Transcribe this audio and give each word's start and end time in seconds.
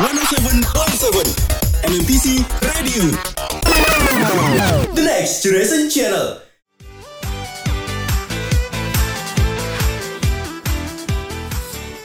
107.7 0.00 1.28
MMTC 1.84 2.40
Radio. 2.64 3.12
The 4.96 5.02
Next 5.04 5.44
Generation 5.44 5.92
Channel. 5.92 6.40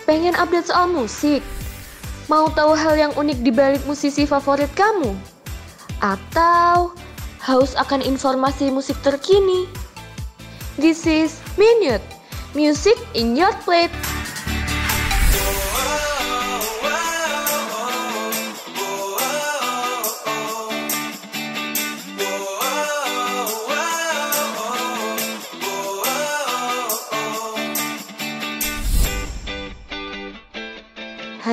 Pengen 0.03 0.35
update 0.35 0.67
soal 0.67 0.91
musik? 0.91 1.39
Mau 2.27 2.51
tahu 2.51 2.75
hal 2.75 2.99
yang 2.99 3.15
unik 3.15 3.39
di 3.47 3.55
balik 3.55 3.87
musisi 3.87 4.27
favorit 4.27 4.67
kamu? 4.75 5.15
Atau 6.03 6.91
haus 7.47 7.79
akan 7.79 8.03
informasi 8.03 8.75
musik 8.75 8.99
terkini? 9.07 9.71
This 10.75 11.07
is 11.07 11.39
Minute, 11.55 12.03
Music 12.51 12.99
in 13.15 13.39
Your 13.39 13.55
Plate. 13.63 14.14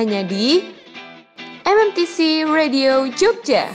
Hanya 0.03 0.27
di 0.27 0.59
MMTC 1.63 2.43
Radio 2.51 3.07
Jogja. 3.15 3.71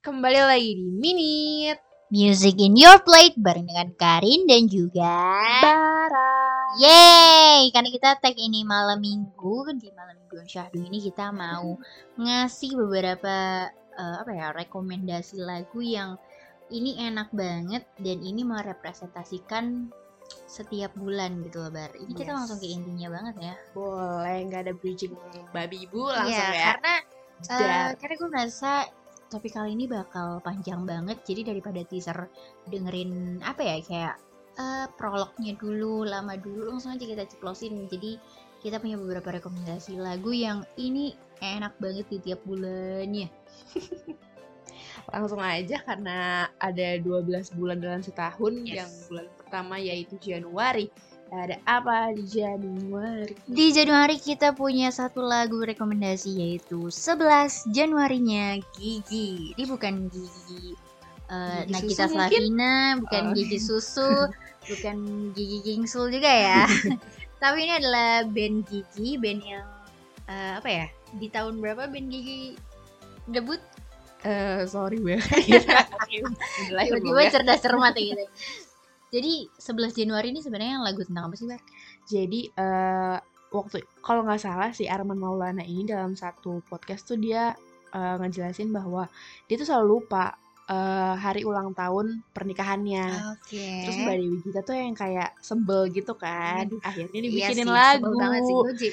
Kembali 0.00 0.40
lagi 0.40 0.72
di 0.72 0.88
Minute 0.88 2.08
Music 2.08 2.56
in 2.64 2.80
Your 2.80 3.04
Plate 3.04 3.36
bareng 3.36 3.68
dengan 3.68 3.92
Karin 4.00 4.48
dan 4.48 4.72
juga 4.72 5.36
Bara. 5.60 6.32
Yeay, 6.80 7.68
karena 7.76 7.92
kita 7.92 8.16
tag 8.24 8.40
ini 8.40 8.64
malam 8.64 9.04
minggu 9.04 9.76
di 9.76 9.92
malam 9.92 10.16
minggu 10.16 10.48
syahdu 10.48 10.80
ini 10.80 11.04
kita 11.04 11.28
mau 11.28 11.76
ngasih 12.16 12.80
beberapa 12.80 13.68
eh, 14.00 14.16
apa 14.16 14.32
ya 14.32 14.48
rekomendasi 14.56 15.44
lagu 15.44 15.84
yang 15.84 16.16
ini 16.72 17.04
enak 17.04 17.28
banget 17.36 17.84
dan 18.00 18.16
ini 18.24 18.48
merepresentasikan 18.48 19.92
setiap 20.46 20.92
bulan 20.94 21.42
gitu 21.46 21.62
loh 21.62 21.72
bar. 21.72 21.90
Ini 21.94 22.12
kita 22.12 22.30
Yes. 22.32 22.38
langsung 22.38 22.58
ke 22.58 22.66
intinya 22.66 23.08
banget 23.14 23.34
ya. 23.38 23.54
Boleh 23.72 24.38
nggak 24.46 24.60
ada 24.66 24.72
bridging 24.74 25.14
babi 25.50 25.86
ibu 25.86 26.10
langsung 26.10 26.30
Iya, 26.30 26.46
ya. 26.54 26.66
karena 26.74 26.94
eh, 27.50 27.88
karena 27.96 28.14
gue 28.18 28.28
merasa 28.30 28.70
topik 29.30 29.54
kali 29.54 29.78
ini 29.78 29.86
bakal 29.86 30.42
panjang 30.42 30.82
banget 30.82 31.22
jadi 31.22 31.54
daripada 31.54 31.86
teaser 31.86 32.26
dengerin 32.66 33.38
apa 33.46 33.62
ya 33.62 33.76
kayak 33.80 34.14
eh 34.58 34.86
prolognya 34.98 35.54
dulu 35.54 36.02
lama 36.02 36.34
dulu 36.34 36.74
langsung 36.74 36.98
aja 36.98 37.06
kita 37.06 37.24
ceplosin 37.30 37.86
jadi 37.86 38.18
kita 38.60 38.82
punya 38.82 38.98
beberapa 38.98 39.38
rekomendasi 39.38 39.96
lagu 39.96 40.34
yang 40.34 40.66
ini 40.76 41.14
enak 41.38 41.78
banget 41.78 42.10
di 42.10 42.18
tiap 42.20 42.42
bulannya 42.42 43.30
Langsung 45.08 45.40
aja 45.40 45.80
karena 45.82 46.18
ada 46.60 46.88
12 47.00 47.56
bulan 47.56 47.80
dalam 47.80 48.00
setahun 48.00 48.52
Yes. 48.62 48.76
yang 48.76 48.90
bulan 49.08 49.26
pertama 49.36 49.74
yaitu 49.80 50.14
Januari. 50.20 50.92
Ada 51.30 51.62
apa 51.62 52.10
di 52.10 52.26
Januari? 52.26 53.30
di 53.46 53.70
Januari 53.70 54.18
kita 54.18 54.50
punya 54.50 54.90
satu 54.90 55.22
lagu 55.22 55.62
rekomendasi 55.62 56.42
yaitu 56.42 56.90
11 56.90 57.70
Januarinya 57.70 58.58
Gigi 58.74 59.54
ini 59.54 59.62
bukan 59.62 60.10
Gigi 60.10 60.74
eh, 61.30 61.62
Gigi 61.70 61.94
Nagita 61.94 62.10
mungkin? 62.10 62.50
Slavina 62.50 62.74
bukan 62.98 63.22
Oh. 63.30 63.34
Gigi 63.38 63.58
Susu 63.62 64.10
bukan 64.74 64.96
Gigi 65.30 65.58
Gingsul 65.62 66.10
juga 66.10 66.26
ya 66.34 66.66
tapi 67.42 67.62
ini 67.62 67.78
adalah 67.78 68.26
band 68.26 68.66
Gigi 68.66 69.14
band 69.14 69.40
yang 69.46 69.66
eh, 70.26 70.58
apa 70.58 70.66
ya 70.66 70.86
di 71.14 71.30
tahun 71.30 71.62
berapa 71.62 71.86
band 71.86 72.10
Gigi 72.10 72.58
debut 73.30 73.62
Eh, 74.20 74.62
sorry 74.68 75.00
gue. 75.00 75.16
tiba-tiba 76.10 77.22
cerdas 77.30 77.60
cermat 77.62 77.94
ya 77.96 78.02
gitu 78.12 78.24
jadi 79.14 79.32
11 79.58 79.98
Januari 79.98 80.30
ini 80.30 80.40
sebenarnya 80.40 80.78
lagu 80.82 81.02
tentang 81.02 81.26
apa 81.26 81.34
sih 81.34 81.46
Bar? 81.50 81.58
Jadi 82.06 82.46
eh 82.46 83.18
waktu 83.50 83.82
kalau 83.98 84.22
nggak 84.22 84.38
salah 84.38 84.70
si 84.70 84.86
Arman 84.86 85.18
Maulana 85.18 85.66
ini 85.66 85.82
dalam 85.82 86.14
satu 86.14 86.62
podcast 86.70 87.10
tuh 87.10 87.18
dia 87.18 87.50
eh, 87.90 88.14
ngejelasin 88.22 88.70
bahwa 88.70 89.10
dia 89.50 89.58
tuh 89.58 89.66
selalu 89.66 89.98
lupa 89.98 90.38
eh, 90.70 91.14
hari 91.18 91.42
ulang 91.42 91.74
tahun 91.74 92.22
pernikahannya. 92.30 93.34
Oke. 93.34 93.66
Terus 93.82 93.96
Mbak 93.98 94.14
Dewi 94.14 94.36
Gita 94.46 94.60
tuh 94.62 94.74
yang 94.78 94.94
kayak 94.94 95.34
sebel 95.42 95.90
gitu 95.90 96.14
kan. 96.14 96.70
Aduh. 96.70 96.78
Akhirnya 96.86 97.18
Iya 97.18 97.26
dibikinin 97.26 97.66
sih, 97.66 97.74
lagu. 97.74 98.06
sebel 98.06 98.14
banget 98.14 98.42
sih 98.46 98.54
gue 98.54 98.92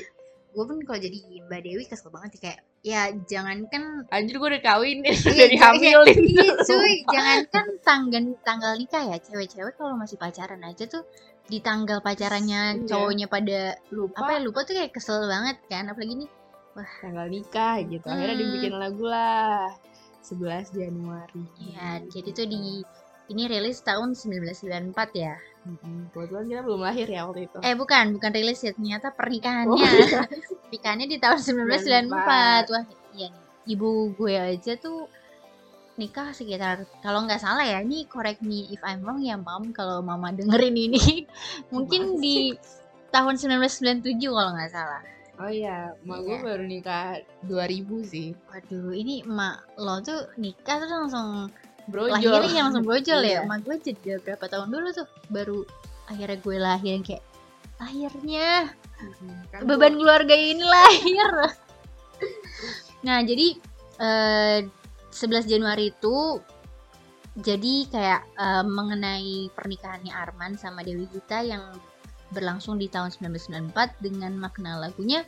gue 0.57 0.65
pun 0.65 0.77
kalau 0.81 0.97
jadi 0.97 1.17
Mbak 1.45 1.61
Dewi 1.61 1.83
kesel 1.85 2.09
banget 2.09 2.29
sih 2.33 2.41
kayak 2.41 2.65
ya 2.81 3.09
jangankan 3.25 4.05
Anjir 4.09 4.37
gue 4.37 4.49
udah 4.53 4.63
kawin 4.63 5.01
Iya, 5.05 5.13
udah 5.17 5.33
iya, 5.33 5.45
dihamilin. 5.49 6.21
iya 6.23 6.53
cuy 6.67 6.93
jangankan 7.05 7.65
tanggal 7.81 8.21
tanggal 8.41 8.71
nikah 8.77 9.03
ya 9.03 9.17
cewek-cewek 9.19 9.75
kalau 9.75 9.97
masih 9.97 10.15
pacaran 10.15 10.61
aja 10.63 10.85
tuh 10.85 11.03
di 11.47 11.59
tanggal 11.59 11.99
pacarannya 11.99 12.83
Iya. 12.83 12.87
cowoknya 12.87 13.27
pada 13.27 13.75
Lupa 13.89 14.23
apa 14.23 14.31
ya 14.35 14.39
lupa 14.43 14.63
tuh 14.63 14.75
kayak 14.75 14.91
kesel 14.91 15.25
banget 15.25 15.57
kan 15.67 15.87
apalagi 15.87 16.25
nih 16.25 16.29
tanggal 17.01 17.25
nikah 17.25 17.81
gitu. 17.81 18.05
Akhirnya 18.05 18.35
Hmm. 18.37 18.43
dibikin 18.45 18.73
lagu 18.77 19.03
lah. 19.03 19.73
11 20.21 20.69
Januari. 20.69 21.41
ya 21.71 22.03
jadi 22.05 22.29
tuh 22.35 22.45
di 22.45 22.83
ini 23.27 23.43
rilis 23.45 23.79
tahun 23.79 24.13
1994 24.13 24.93
ya 25.15 25.35
Mm-mm. 25.63 26.07
Kebetulan 26.09 26.47
kita 26.47 26.61
belum 26.63 26.79
lahir 26.79 27.07
ya 27.07 27.21
waktu 27.23 27.43
itu. 27.43 27.57
eh 27.59 27.73
bukan 27.73 28.05
bukan 28.11 28.31
rilis 28.31 28.59
ya 28.61 28.71
ternyata 28.71 29.11
pernikahannya 29.11 29.67
Oh, 29.69 29.75
iya. 29.75 30.23
pernikahannya 30.63 31.07
di 31.07 31.17
tahun 31.17 31.39
1994 31.39 32.07
wah 32.69 32.83
iya 33.11 33.27
nih 33.27 33.43
ibu 33.67 33.89
gue 34.13 34.33
aja 34.33 34.73
tuh 34.75 35.11
nikah 35.95 36.31
sekitar 36.31 36.85
kalau 37.01 37.25
nggak 37.25 37.35
salah 37.37 37.61
ya 37.61 37.81
ini 37.81 38.05
correct 38.05 38.39
me 38.39 38.69
if 38.69 38.79
I'm 38.81 39.01
wrong 39.01 39.19
ya 39.19 39.35
mam 39.35 39.71
kalau 39.71 39.99
mama 39.99 40.31
dengerin 40.31 40.77
ini 40.77 41.27
mungkin 41.73 42.15
Masa 42.15 42.21
di 42.21 42.35
tahun 43.09 43.33
1997 43.35 44.05
kalau 44.25 44.51
nggak 44.53 44.71
salah 44.71 45.03
Oh 45.37 45.45
iya, 45.45 45.93
emak 46.01 46.17
gue 46.19 46.33
Iya. 46.33 46.41
baru 46.41 46.63
nikah 46.65 47.05
2000 47.45 47.85
sih. 48.03 48.33
waduh 48.47 48.89
ini 48.89 49.21
emak 49.21 49.69
lo 49.75 50.01
tuh 50.01 50.33
nikah 50.35 50.79
tuh 50.79 50.89
langsung 50.89 51.29
Brojol. 51.87 52.19
lahirnya 52.19 52.61
langsung 52.67 52.83
brojol 52.83 53.21
ya 53.23 53.39
Iya. 53.39 53.39
emak 53.47 53.59
gue 53.63 53.75
jeda 53.79 54.13
berapa 54.19 54.45
tahun 54.51 54.67
dulu 54.69 54.87
tuh 54.91 55.07
baru 55.31 55.59
akhirnya 56.11 56.37
gue 56.43 56.57
lahir 56.59 56.91
yang 56.99 57.05
kayak 57.07 57.23
lahirnya 57.77 58.49
Kan 59.53 59.69
beban 59.69 59.93
keluarga 59.93 60.33
ini 60.33 60.65
lahir. 60.65 61.53
nah, 63.05 63.21
jadi 63.21 63.53
eh, 64.01 64.59
11 65.13 65.45
Januari 65.45 65.93
itu 65.93 66.41
jadi 67.37 67.75
kayak 67.93 68.21
eh, 68.33 68.65
mengenai 68.65 69.53
pernikahannya 69.53 70.09
Arman 70.09 70.57
sama 70.57 70.81
Dewi 70.81 71.05
Gita 71.13 71.45
yang 71.45 71.77
berlangsung 72.33 72.81
di 72.81 72.89
tahun 72.89 73.13
1994 73.13 74.01
dengan 74.03 74.33
makna 74.35 74.81
lagunya 74.81 75.23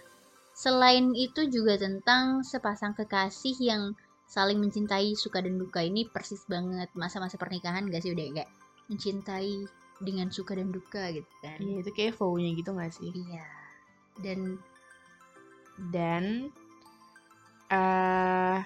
selain 0.52 1.16
itu 1.16 1.48
juga 1.48 1.80
tentang 1.80 2.44
sepasang 2.44 2.92
kekasih 2.92 3.56
yang 3.64 3.96
saling 4.30 4.62
mencintai 4.62 5.18
suka 5.18 5.42
dan 5.42 5.58
duka 5.58 5.82
ini 5.82 6.06
persis 6.06 6.46
banget 6.46 6.88
masa-masa 6.94 7.36
pernikahan 7.42 7.90
gak 7.90 8.06
sih 8.06 8.14
udah 8.14 8.46
kayak 8.46 8.50
mencintai 8.86 9.66
dengan 10.00 10.30
suka 10.30 10.54
dan 10.54 10.70
duka 10.70 11.10
gitu 11.12 11.28
kan 11.42 11.58
Iya, 11.58 11.82
itu 11.82 11.92
kayak 11.92 12.14
flow-nya 12.16 12.54
gitu 12.54 12.72
gak 12.78 12.94
sih? 12.94 13.10
Iya. 13.10 13.46
Dan 14.22 14.40
Dan 15.92 16.24
eh 17.74 18.60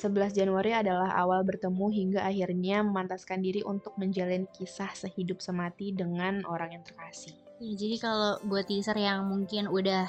11 0.00 0.32
Januari 0.32 0.72
adalah 0.72 1.12
awal 1.12 1.44
bertemu 1.44 1.86
hingga 1.92 2.20
akhirnya 2.24 2.80
memantaskan 2.80 3.44
diri 3.44 3.60
untuk 3.60 3.92
menjalin 4.00 4.48
kisah 4.56 4.88
sehidup 4.96 5.44
semati 5.44 5.92
dengan 5.92 6.40
orang 6.48 6.80
yang 6.80 6.84
terkasih. 6.86 7.36
ya, 7.60 7.72
jadi 7.76 7.96
kalau 8.00 8.40
buat 8.48 8.64
teaser 8.64 8.96
yang 8.96 9.28
mungkin 9.28 9.68
udah 9.68 10.08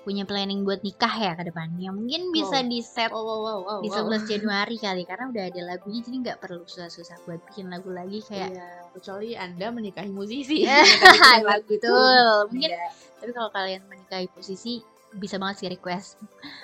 punya 0.00 0.24
planning 0.24 0.60
buat 0.60 0.80
nikah 0.80 1.12
ya 1.12 1.32
ke 1.34 1.44
depannya, 1.44 1.90
mungkin 1.90 2.30
bisa 2.30 2.56
Wow. 2.56 2.66
di 2.66 2.80
set 2.80 3.10
wow, 3.10 3.20
wow, 3.20 3.58
wow, 3.60 3.78
di 3.78 3.88
11 3.88 4.24
Januari 4.24 4.76
kali 4.76 5.02
karena 5.04 5.28
udah 5.28 5.44
ada 5.46 5.60
lagunya 5.66 6.00
jadi 6.00 6.16
nggak 6.22 6.38
perlu 6.38 6.64
susah-susah 6.64 7.20
buat 7.22 7.40
bikin 7.44 7.68
lagu 7.68 7.88
lagi 7.88 8.18
kayak 8.22 8.48
Iya, 8.50 8.66
kecuali 8.90 9.30
Anda 9.34 9.66
menikahi 9.68 10.08
musisi. 10.08 10.64
Bikin 10.64 11.44
lagu 11.44 11.72
tuh. 11.72 11.92
betul. 11.92 12.36
Mungkin 12.48 12.70
Iya. 12.70 12.88
tapi 13.14 13.30
kalau 13.30 13.50
kalian 13.50 13.82
menikahi 13.86 14.26
posisi 14.26 14.80
bisa 15.12 15.36
banget 15.36 15.56
sih 15.58 15.68
request 15.68 16.22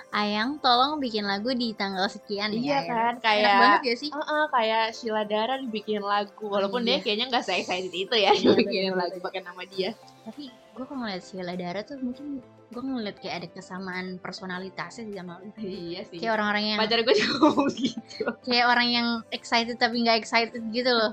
Ayang 0.08 0.56
tolong 0.56 0.96
bikin 0.96 1.26
lagu 1.26 1.50
di 1.50 1.74
tanggal 1.74 2.06
sekian 2.06 2.48
Iya 2.48 2.78
ya 2.78 2.80
kan, 2.80 3.12
Enak 3.12 3.20
kayak 3.20 3.58
banget 3.58 3.80
ya 3.82 3.94
sih 3.96 4.08
Heeh, 4.08 4.44
kayak 4.48 4.84
Sheila 4.92 5.22
Dara 5.24 5.58
dibikin 5.58 5.98
lagu 6.00 6.46
walaupun 6.46 6.80
dia 6.80 6.96
Iya. 6.96 7.02
kayaknya 7.02 7.26
nggak 7.28 7.42
se-excited 7.42 7.90
itu 7.90 8.14
ya 8.14 8.30
Iya, 8.30 8.38
dibikin 8.54 8.82
bener, 8.88 9.02
lagu 9.02 9.18
pakai 9.20 9.42
nama 9.42 9.62
dia. 9.66 9.90
tapi 10.22 10.46
gue 10.48 10.84
kalau 10.84 11.00
ngeliat 11.02 11.20
Sheila 11.20 11.54
Dara 11.54 11.80
tuh 11.82 11.98
mungkin 11.98 12.38
gue 12.66 12.82
ngeliat 12.82 13.16
kayak 13.22 13.36
ada 13.44 13.48
kesamaan 13.54 14.18
personalitasnya 14.18 15.06
sih 15.06 15.14
sama 15.14 15.38
lu. 15.38 15.54
Iya 15.56 16.02
sih. 16.10 16.18
kayak 16.18 16.34
orang-orang 16.34 16.64
yang 16.74 16.78
Pacar 16.82 17.00
gue 17.06 17.14
juga 17.14 17.64
gitu. 17.78 18.24
kayak 18.42 18.66
orang 18.66 18.88
yang 18.90 19.08
excited 19.30 19.78
tapi 19.78 20.02
nggak 20.02 20.18
excited 20.18 20.62
gitu 20.74 20.90
loh. 20.90 21.12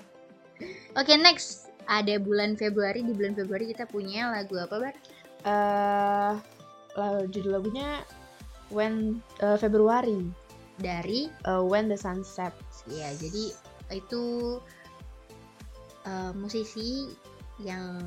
Oke 0.97 1.13
next. 1.17 1.69
Ada 1.85 2.17
bulan 2.17 2.55
Februari. 2.57 3.03
Di 3.05 3.13
bulan 3.13 3.35
Februari 3.37 3.69
kita 3.69 3.85
punya 3.85 4.31
lagu 4.33 4.55
apa 4.57 4.75
bar? 4.81 4.95
Eh 5.43 6.33
lalu 6.97 7.21
judul 7.29 7.61
lagunya 7.61 8.01
When 8.73 9.21
eh, 9.37 9.57
Februari. 9.61 10.25
Dari? 10.81 11.29
Eh, 11.29 11.61
When 11.61 11.85
the 11.85 11.99
Sun 11.99 12.25
Sets. 12.25 12.81
ya 12.89 13.13
jadi 13.13 13.53
itu 13.93 14.57
eh, 16.09 16.31
musisi 16.33 17.13
yang 17.61 18.01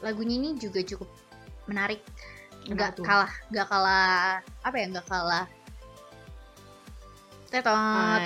lagunya 0.00 0.40
ini 0.40 0.50
juga 0.56 0.80
cukup 0.80 1.08
menarik 1.70 2.02
nggak 2.66 3.00
kalah 3.00 3.32
nggak 3.48 3.66
kalah 3.70 4.42
apa 4.66 4.76
ya 4.76 4.86
nggak 4.90 5.06
kalah 5.06 5.46
tetot 7.50 8.22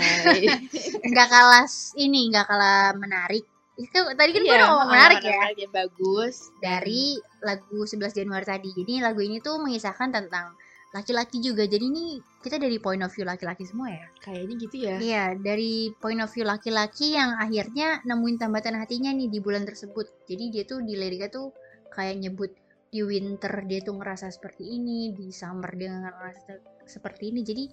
nggak 1.12 1.28
kalah 1.28 1.64
ini 1.96 2.20
nggak 2.32 2.46
kalah 2.48 2.92
menarik 2.96 3.44
itu 3.74 3.98
tadi 4.14 4.30
kan 4.30 4.40
gue 4.42 4.46
Iya, 4.46 4.54
udah 4.54 4.68
ngomong 4.70 4.90
menarik 4.90 5.22
ya 5.26 5.34
menarik 5.34 5.70
bagus 5.74 6.54
dari 6.62 7.18
lagu 7.42 7.82
11 7.82 8.14
Januari 8.14 8.46
tadi. 8.46 8.70
Jadi 8.70 9.02
lagu 9.02 9.18
ini 9.18 9.42
tuh 9.42 9.58
mengisahkan 9.58 10.14
tentang 10.14 10.54
laki-laki 10.94 11.42
juga. 11.42 11.66
Jadi 11.66 11.90
ini 11.90 12.22
kita 12.38 12.62
dari 12.62 12.78
point 12.78 13.02
of 13.02 13.10
view 13.10 13.26
laki-laki 13.26 13.66
semua 13.66 13.90
ya. 13.90 14.06
kayaknya 14.22 14.54
gitu 14.62 14.76
ya. 14.78 14.94
Iya, 15.02 15.24
dari 15.34 15.90
point 15.98 16.22
of 16.22 16.30
view 16.30 16.46
laki-laki 16.46 17.18
yang 17.18 17.34
akhirnya 17.34 17.98
nemuin 18.06 18.38
tambatan 18.38 18.78
hatinya 18.78 19.10
nih 19.10 19.26
di 19.26 19.42
bulan 19.42 19.66
tersebut. 19.66 20.06
Jadi 20.30 20.54
dia 20.54 20.62
tuh 20.62 20.78
di 20.86 20.94
liriknya 20.94 21.34
tuh 21.34 21.50
kayak 21.90 22.22
nyebut 22.22 22.54
di 22.94 23.02
winter 23.02 23.50
dia 23.66 23.82
tuh 23.82 23.98
ngerasa 23.98 24.30
seperti 24.30 24.78
ini, 24.78 25.10
di 25.10 25.34
summer 25.34 25.74
dia 25.74 25.90
ngerasa 25.90 26.62
seperti 26.86 27.34
ini. 27.34 27.42
Jadi 27.42 27.64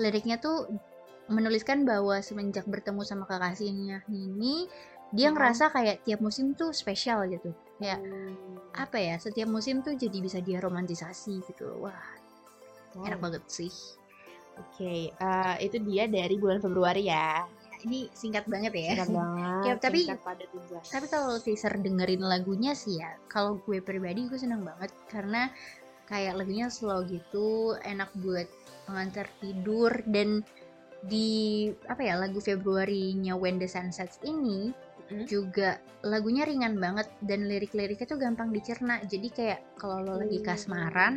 liriknya 0.00 0.40
tuh 0.40 0.72
menuliskan 1.28 1.84
bahwa 1.84 2.16
semenjak 2.24 2.64
bertemu 2.64 3.04
sama 3.04 3.28
kekasihnya 3.28 4.08
ini 4.08 4.64
dia 5.12 5.28
Mhm. 5.28 5.36
ngerasa 5.36 5.68
kayak 5.68 6.08
tiap 6.08 6.24
musim 6.24 6.56
tuh 6.56 6.72
spesial 6.72 7.28
gitu. 7.28 7.52
Kayak 7.76 8.00
Hmm. 8.00 8.56
apa 8.72 8.96
ya 9.02 9.20
setiap 9.20 9.50
musim 9.50 9.82
tuh 9.84 9.98
jadi 9.98 10.18
bisa 10.22 10.38
dia 10.40 10.62
romantisasi 10.62 11.42
gitu 11.42 11.74
wah 11.82 11.98
Wow. 12.94 13.06
enak 13.10 13.18
banget 13.18 13.42
sih 13.50 13.72
Oke, 14.60 15.08
eh, 15.10 15.56
itu 15.64 15.80
dia 15.80 16.04
dari 16.04 16.36
bulan 16.36 16.60
Februari 16.60 17.08
ya. 17.08 17.48
Ini 17.82 18.10
singkat 18.10 18.44
banget 18.44 18.72
ya 18.72 18.94
Singkat 18.94 19.10
banget. 19.18 19.62
Ya, 19.62 19.74
tapi- 19.76 20.04
singkat 20.04 20.20
jelas. 20.66 20.86
tapi 20.86 21.06
kalau 21.06 21.34
teaser 21.36 21.74
dengerin 21.74 22.20
lagunya 22.20 22.72
sih 22.72 22.96
ya 22.96 23.14
kalau 23.26 23.58
gue 23.58 23.78
pribadi 23.78 24.26
gue 24.26 24.36
seneng 24.36 24.60
banget 24.60 24.90
karena 25.06 25.48
kayak 26.04 26.34
lagunya 26.34 26.66
slow 26.66 27.04
gitu 27.04 27.78
enak 27.78 28.10
buat 28.16 28.46
pengantar 28.84 29.30
tidur 29.38 29.90
dan 30.04 30.42
di 31.00 31.30
apa 31.86 32.02
ya 32.02 32.14
lagu 32.14 32.38
Februarinya 32.38 33.32
When 33.32 33.56
the 33.56 33.66
Sun 33.66 33.88
Sets 33.88 34.20
ini 34.22 34.72
Mm. 35.08 35.26
juga 35.26 35.74
lagunya 36.02 36.46
ringan 36.46 36.78
banget 36.78 37.10
dan 37.20 37.42
lirik-liriknya 37.44 38.06
tuh 38.06 38.14
gampang 38.14 38.54
dicerna 38.54 39.02
jadi 39.02 39.26
kayak 39.28 39.60
kalau 39.74 39.98
lo 39.98 40.14
lagi 40.16 40.38
Hmm. 40.38 40.46
kasmaran 40.46 41.14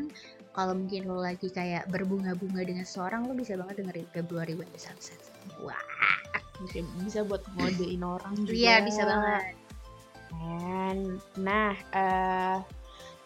kalau 0.49 0.73
mungkin 0.73 1.05
lo 1.05 1.21
lagi 1.21 1.45
kayak 1.47 1.85
berbunga-bunga 1.87 2.65
dengan 2.65 2.81
seseorang 2.83 3.21
lo 3.23 3.37
bisa 3.37 3.53
banget 3.53 3.85
dengerin 3.85 4.09
Februari 4.09 4.57
When 4.57 4.65
the 4.67 4.81
Sun 4.81 4.97
Sets 4.97 5.29
wah 5.59 5.77
bisa, 6.61 6.85
bisa 7.01 7.19
buat 7.25 7.41
ngodein 7.57 8.03
orang 8.19 8.33
juga. 8.45 8.53
iya 8.53 8.75
bisa 8.85 9.03
banget 9.07 9.57
Dan, 10.33 11.21
nah, 11.37 11.77
eh, 11.93 12.57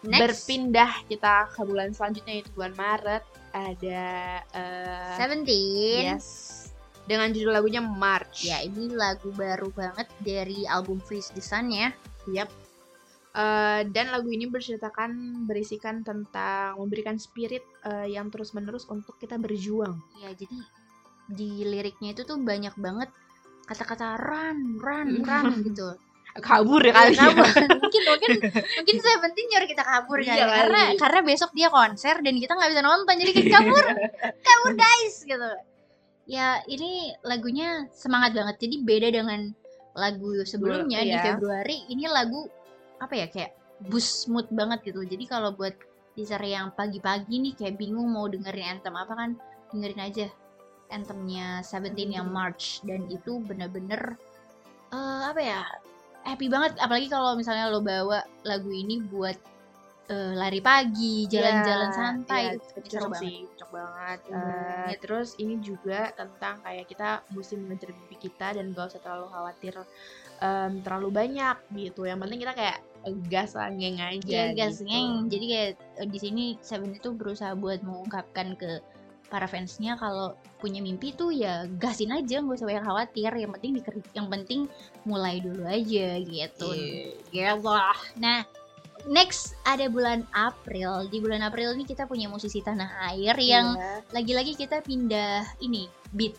Next. 0.04 0.20
berpindah 0.20 1.08
kita 1.08 1.48
ke 1.50 1.64
bulan 1.64 1.96
selanjutnya 1.96 2.38
yaitu 2.38 2.52
bulan 2.52 2.76
Maret 2.76 3.24
ada 3.56 4.04
eh, 4.52 5.16
Seventeen 5.16 6.14
yes 6.14 6.58
dengan 7.08 7.32
judul 7.32 7.56
lagunya 7.56 7.80
March. 7.80 8.44
Ya, 8.44 8.60
ini 8.60 8.92
lagu 8.92 9.32
baru 9.32 9.72
banget 9.72 10.06
dari 10.20 10.68
album 10.68 11.00
Freeze 11.00 11.32
the 11.32 11.40
Sun 11.40 11.72
ya. 11.72 11.88
Yap. 12.28 12.52
Eh, 13.32 13.80
dan 13.88 14.12
lagu 14.12 14.28
ini 14.28 14.44
berceritakan 14.44 15.44
berisikan 15.48 16.04
tentang 16.04 16.76
memberikan 16.76 17.16
spirit 17.16 17.64
eh, 17.88 18.12
yang 18.12 18.28
terus 18.28 18.52
menerus 18.52 18.84
untuk 18.92 19.16
kita 19.16 19.40
berjuang. 19.40 19.96
Ya, 20.20 20.36
jadi 20.36 20.60
di 21.28 21.62
liriknya 21.62 22.16
itu 22.16 22.24
tuh 22.24 22.40
banyak 22.40 22.72
banget 22.80 23.12
kata-kata 23.68 24.16
run, 24.16 24.80
run, 24.80 25.20
run 25.22 25.46
gitu. 25.62 25.92
Kabur 26.38 26.78
ya 26.84 26.92
Iya, 26.92 26.94
kali 26.94 27.12
ya. 27.12 27.20
kabur. 27.34 27.46
mungkin 27.82 28.02
mungkin 28.06 28.30
mungkin 28.52 28.96
Seventeen 29.02 29.46
nyuruh 29.50 29.68
kita 29.68 29.82
kabur 29.82 30.18
Iya 30.22 30.44
karena 30.46 30.80
kali. 30.92 30.96
karena 31.00 31.20
besok 31.26 31.50
dia 31.56 31.68
konser 31.72 32.16
dan 32.22 32.34
kita 32.38 32.52
nggak 32.54 32.70
bisa 32.70 32.82
nonton 32.84 33.14
jadi 33.18 33.32
kita 33.34 33.48
kabur 33.58 33.84
kabur 34.46 34.72
guys 34.78 35.14
gitu 35.26 35.50
ya 36.28 36.60
ini 36.68 37.10
lagunya 37.26 37.88
semangat 37.90 38.36
banget 38.36 38.56
jadi 38.60 38.76
beda 38.84 39.08
dengan 39.10 39.40
lagu 39.98 40.30
sebelumnya 40.46 41.00
di 41.02 41.10
iya. 41.16 41.24
Februari 41.26 41.88
ini 41.90 42.06
lagu 42.06 42.46
apa 43.02 43.14
ya 43.18 43.26
kayak 43.26 43.56
boost 43.90 44.30
mood 44.30 44.46
banget 44.52 44.92
gitu 44.94 45.02
jadi 45.02 45.24
kalau 45.26 45.56
buat 45.56 45.74
teaser 46.14 46.42
yang 46.44 46.70
pagi-pagi 46.76 47.34
nih 47.40 47.54
kayak 47.56 47.74
bingung 47.80 48.14
mau 48.14 48.30
dengerin 48.30 48.78
anthem 48.78 48.94
apa 48.94 49.10
kan 49.16 49.30
dengerin 49.74 50.02
aja 50.06 50.26
anthemnya 50.88 51.60
Seventeen 51.62 52.12
yang 52.14 52.28
March 52.28 52.80
dan 52.84 53.04
itu 53.08 53.38
bener-bener 53.40 54.16
eh, 54.90 55.22
apa 55.28 55.40
ya 55.40 55.62
happy 56.24 56.46
banget 56.48 56.76
apalagi 56.76 57.08
kalau 57.08 57.32
misalnya 57.36 57.68
lo 57.68 57.80
bawa 57.80 58.20
lagu 58.44 58.68
ini 58.68 59.00
buat 59.00 59.36
eh, 60.08 60.32
lari 60.36 60.60
pagi 60.60 61.28
jalan-jalan 61.28 61.88
Iya, 61.88 61.96
santai 61.96 62.42
iya, 62.44 62.52
itu 62.56 62.96
cocok 62.96 63.10
banget 63.12 63.20
sih, 63.22 63.36
cocok 63.54 63.70
banget. 63.72 64.18
Hmm, 64.28 64.36
Eh, 64.36 64.88
iya. 64.88 64.96
terus 65.00 65.28
ini 65.36 65.54
juga 65.60 66.00
tentang 66.16 66.54
kayak 66.64 66.84
kita 66.88 67.08
mesti 67.32 67.54
mengejar 67.60 67.90
mimpi 67.92 68.16
kita 68.18 68.46
dan 68.56 68.72
gak 68.72 68.88
usah 68.92 69.00
terlalu 69.04 69.26
khawatir 69.28 69.74
em, 70.40 70.72
terlalu 70.80 71.08
banyak 71.12 71.56
gitu. 71.76 72.08
Yang 72.08 72.18
penting 72.24 72.40
kita 72.40 72.54
kayak 72.56 72.78
gas 73.28 73.52
ngeng 73.52 73.98
aja. 74.00 74.28
Iya 74.28 74.44
gas 74.56 74.80
gitu. 74.80 74.88
ngeng. 74.88 75.12
Jadi 75.28 75.44
kayak 75.44 75.70
di 76.08 76.18
sini 76.18 76.44
Seven 76.60 76.92
itu 76.96 77.08
berusaha 77.12 77.52
buat 77.52 77.80
mengungkapkan 77.84 78.56
ke 78.56 78.80
para 79.28 79.44
fansnya 79.44 79.94
kalau 79.94 80.32
punya 80.56 80.80
mimpi 80.80 81.12
tuh 81.12 81.28
ya 81.28 81.68
gasin 81.70 82.10
aja 82.10 82.40
nggak 82.40 82.56
usah 82.56 82.66
banyak 82.66 82.82
khawatir 82.82 83.30
yang 83.30 83.52
penting 83.52 83.72
diker- 83.76 84.12
yang 84.12 84.26
penting 84.26 84.60
mulai 85.02 85.38
dulu 85.38 85.62
aja 85.62 86.16
gitu 86.18 86.68
Iya. 87.30 87.54
gitu 87.54 87.76
nah 88.16 88.42
next 89.06 89.54
ada 89.62 89.86
bulan 89.86 90.24
April 90.30 91.06
di 91.06 91.18
bulan 91.18 91.40
April 91.40 91.72
ini 91.72 91.84
kita 91.84 92.04
punya 92.04 92.26
musisi 92.26 92.58
tanah 92.58 92.88
air 93.06 93.36
yang 93.36 93.72
Iya. 93.74 93.92
lagi-lagi 94.10 94.52
kita 94.54 94.80
pindah 94.80 95.44
ini 95.60 95.86
beat 96.10 96.34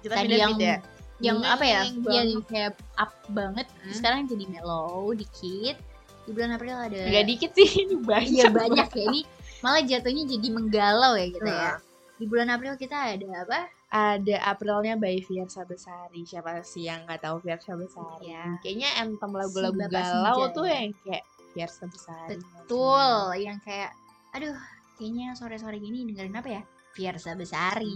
kita 0.00 0.12
tadi 0.12 0.26
pindah 0.28 0.38
yang 0.40 0.52
beat 0.52 0.66
ya. 0.68 0.76
yang 1.22 1.38
apa 1.40 1.64
ya 1.64 1.80
Neng 1.84 2.02
dia 2.02 2.20
banget. 2.20 2.44
kayak 2.44 2.72
up 2.96 3.12
banget 3.28 3.66
Hmm. 3.72 3.94
sekarang 3.94 4.20
jadi 4.26 4.44
mellow 4.48 5.14
dikit 5.14 5.78
di 6.22 6.30
bulan 6.30 6.50
April 6.52 6.74
ada 6.76 6.98
Gak 7.04 7.26
dikit 7.26 7.50
sih, 7.52 7.66
ini 7.82 7.96
banyak. 7.98 8.30
Iya 8.32 8.46
banyak 8.48 8.88
ya 8.88 9.04
ini 9.08 9.20
malah 9.58 9.78
jatuhnya 9.80 10.22
jadi 10.24 10.48
menggalau 10.48 11.14
ya 11.14 11.26
kita 11.30 11.50
ya. 11.50 11.72
Di 12.16 12.24
bulan 12.24 12.48
April 12.48 12.76
kita 12.76 13.16
ada 13.16 13.28
apa? 13.42 13.60
Ada 13.92 14.36
Aprilnya 14.48 14.96
by 14.96 15.20
Fiersa 15.20 15.64
Besari. 15.64 16.22
Siapa 16.22 16.62
sih 16.62 16.86
yang 16.86 17.04
nggak 17.04 17.20
tahu 17.20 17.40
Fiersa 17.40 17.74
Besari? 17.74 18.30
Iya. 18.30 18.56
Kayaknya 18.62 18.90
anthem 18.98 19.32
lagu-lagu 19.32 19.76
Si 19.76 19.90
galau 19.90 20.38
Senja, 20.38 20.54
tuh 20.54 20.64
ya. 20.64 20.76
yang 20.78 20.92
kayak 21.02 21.24
Fiersa 21.52 21.84
Besari. 21.86 22.36
Betul, 22.38 23.10
yang 23.36 23.58
kayak 23.60 23.90
aduh, 24.32 24.56
kayaknya 24.96 25.26
sore-sore 25.34 25.76
gini 25.76 26.06
dengerin 26.06 26.34
apa 26.34 26.50
ya? 26.50 26.62
Fiersa 26.92 27.32
Besari. 27.34 27.92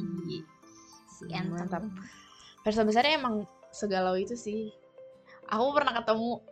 Si 1.08 1.24
Hmm, 1.24 1.32
Anthem. 1.32 1.54
mantap. 1.54 1.82
Fiersa 2.60 2.82
Besari 2.82 3.14
emang 3.14 3.46
segalau 3.70 4.16
itu 4.16 4.34
sih. 4.34 4.68
Aku 5.46 5.70
pernah 5.70 5.94
ketemu 5.94 6.42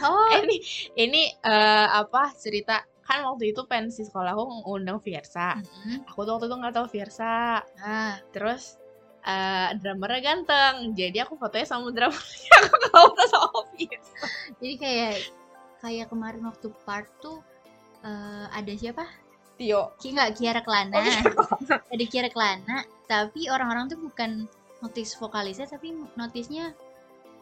Oh, 0.00 0.28
ini 0.40 0.56
ini 0.96 1.22
eh, 1.30 1.88
apa 1.92 2.32
cerita 2.32 2.80
kan 3.08 3.24
waktu 3.24 3.56
itu 3.56 3.64
pensi 3.64 4.04
sekolah 4.04 4.36
aku 4.36 4.68
ngundang 4.68 5.00
Fiersa. 5.00 5.56
mm-mm. 5.56 6.04
Aku 6.12 6.28
tuh 6.28 6.36
waktu 6.36 6.46
itu 6.52 6.56
nggak 6.60 6.74
tahu 6.76 6.86
Fiersa. 6.92 7.64
ah, 7.80 8.20
Terus 8.36 8.76
eh 9.24 9.68
drummernya 9.80 10.20
ganteng. 10.20 10.92
Jadi 10.92 11.16
aku 11.24 11.40
fotonya 11.40 11.64
sama 11.64 11.88
drummernya. 11.88 12.52
aku 12.60 12.74
nggak 12.76 12.92
foto 12.92 13.22
sama 13.32 13.60
Fiersa. 13.72 14.24
jadi 14.60 14.74
kayak 14.76 15.14
kayak 15.80 16.06
kemarin 16.12 16.42
waktu 16.44 16.68
part 16.84 17.08
tuh 17.24 17.40
eh, 18.04 18.46
ada 18.52 18.72
siapa? 18.76 19.08
Tio. 19.58 19.96
Ki 19.98 20.14
nggak 20.14 20.38
Kiara 20.38 20.60
Kelana. 20.62 21.00
Oh, 21.00 21.58
ada 21.96 22.04
Kiara 22.06 22.30
Kelana, 22.30 22.84
tapi 23.10 23.50
orang-orang 23.50 23.90
tuh 23.90 23.98
bukan 23.98 24.46
notice 24.78 25.18
vokalisnya 25.18 25.66
tapi 25.66 25.90
notisnya 26.14 26.70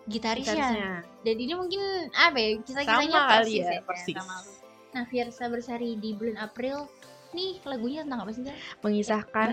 gitarisnya. 0.09 0.55
Gitarisnya. 0.57 0.91
Dan 1.27 1.37
ini 1.37 1.53
mungkin 1.53 1.83
apa 2.17 2.39
ya 2.41 2.49
kisah-kisahnya 2.65 3.13
Sama 3.13 3.29
kali 3.29 3.53
persis 3.61 3.67
ya, 3.69 3.81
persis. 3.85 4.17
sama 4.17 4.37
lu. 4.47 4.53
Nah, 4.97 5.05
Fiersa 5.05 5.53
Bersari 5.53 6.01
di 6.01 6.17
bulan 6.17 6.41
April 6.41 6.89
nih 7.37 7.61
lagunya 7.69 8.01
tentang 8.01 8.25
apa 8.25 8.33
sih? 8.33 8.49
Mengisahkan 8.81 9.51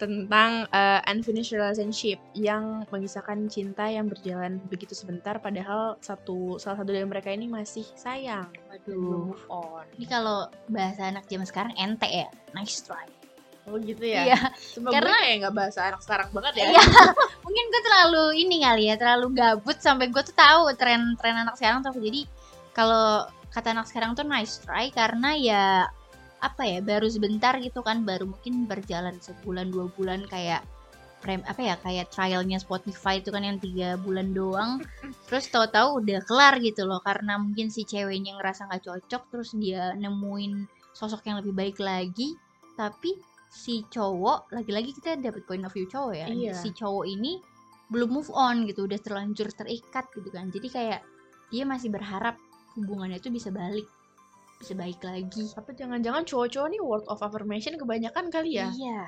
tentang 0.00 0.64
uh, 0.72 1.04
unfinished 1.04 1.52
relationship 1.52 2.16
yang 2.32 2.88
mengisahkan 2.88 3.44
cinta 3.52 3.92
yang 3.92 4.08
berjalan 4.08 4.56
begitu 4.72 4.96
sebentar 4.96 5.36
padahal 5.36 6.00
satu 6.00 6.56
salah 6.56 6.80
satu 6.80 6.96
dari 6.96 7.04
mereka 7.04 7.28
ini 7.28 7.44
masih 7.44 7.84
sayang 7.92 8.48
move 8.88 9.36
on. 9.52 9.84
Ini 10.00 10.08
kalau 10.08 10.48
bahasa 10.72 11.12
anak 11.12 11.28
zaman 11.28 11.44
sekarang 11.44 11.76
ente 11.76 12.08
ya, 12.08 12.32
nice 12.56 12.80
try. 12.80 13.04
Oh 13.68 13.76
gitu 13.76 14.00
ya. 14.00 14.32
Iya, 14.32 14.40
Cuma 14.72 14.96
karena- 14.96 15.12
gue 15.12 15.20
kayak 15.28 15.36
nggak 15.44 15.56
bahasa 15.60 15.80
anak 15.92 16.00
sekarang 16.00 16.28
banget 16.32 16.54
ya. 16.56 16.66
Iya. 16.72 16.84
mungkin 17.44 17.64
gue 17.68 17.82
terlalu 17.84 18.24
ini 18.48 18.56
kali 18.64 18.88
ya, 18.88 18.94
terlalu 18.96 19.36
gabut 19.36 19.76
sampai 19.76 20.08
gue 20.08 20.22
tuh 20.24 20.32
tahu 20.32 20.72
tren-tren 20.72 21.36
anak 21.36 21.60
sekarang 21.60 21.84
tuh. 21.84 21.92
Jadi 22.00 22.24
kalau 22.72 23.28
kata 23.56 23.72
anak 23.72 23.88
sekarang 23.88 24.12
tuh 24.12 24.28
nice 24.28 24.60
try 24.60 24.92
karena 24.92 25.32
ya 25.32 25.64
apa 26.44 26.62
ya 26.68 26.84
baru 26.84 27.08
sebentar 27.08 27.56
gitu 27.56 27.80
kan 27.80 28.04
baru 28.04 28.28
mungkin 28.28 28.68
berjalan 28.68 29.16
sebulan 29.16 29.72
dua 29.72 29.88
bulan 29.96 30.28
kayak 30.28 30.60
prem 31.24 31.40
apa 31.48 31.58
ya 31.64 31.74
kayak 31.80 32.12
trialnya 32.12 32.60
Spotify 32.60 33.24
itu 33.24 33.32
kan 33.32 33.40
yang 33.40 33.56
tiga 33.56 33.96
bulan 33.96 34.36
doang. 34.36 34.84
Terus 35.32 35.48
tahu-tahu 35.48 36.04
udah 36.04 36.20
kelar 36.28 36.60
gitu 36.60 36.84
loh 36.84 37.00
karena 37.00 37.40
mungkin 37.40 37.72
si 37.72 37.88
ceweknya 37.88 38.36
ngerasa 38.36 38.68
nggak 38.68 38.84
cocok 38.84 39.22
terus 39.32 39.50
dia 39.56 39.96
nemuin 39.96 40.68
sosok 40.92 41.24
yang 41.24 41.40
lebih 41.40 41.56
baik 41.56 41.80
lagi. 41.80 42.36
Tapi 42.76 43.16
si 43.48 43.88
cowok 43.88 44.52
lagi-lagi 44.52 44.92
kita 44.92 45.16
dapat 45.16 45.48
point 45.48 45.64
of 45.64 45.72
view 45.72 45.88
cowok 45.88 46.12
ya 46.12 46.26
Iya. 46.28 46.52
si 46.60 46.76
cowok 46.76 47.08
ini 47.08 47.40
belum 47.88 48.12
move 48.12 48.30
on 48.36 48.68
gitu 48.68 48.84
udah 48.84 49.00
terlanjur 49.00 49.48
terikat 49.56 50.04
gitu 50.12 50.28
kan. 50.28 50.52
Jadi 50.52 50.68
kayak 50.68 51.00
dia 51.48 51.64
masih 51.64 51.88
berharap 51.88 52.36
hubungannya 52.76 53.18
itu 53.18 53.32
bisa 53.32 53.48
balik 53.50 53.88
bisa 54.56 54.72
baik 54.72 55.00
lagi. 55.04 55.52
Apa 55.52 55.76
jangan-jangan 55.76 56.24
cowok-cowok 56.24 56.68
nih 56.72 56.80
word 56.80 57.04
of 57.12 57.20
affirmation 57.20 57.76
kebanyakan 57.76 58.32
kali 58.32 58.56
ya? 58.56 58.72
iya. 58.72 59.04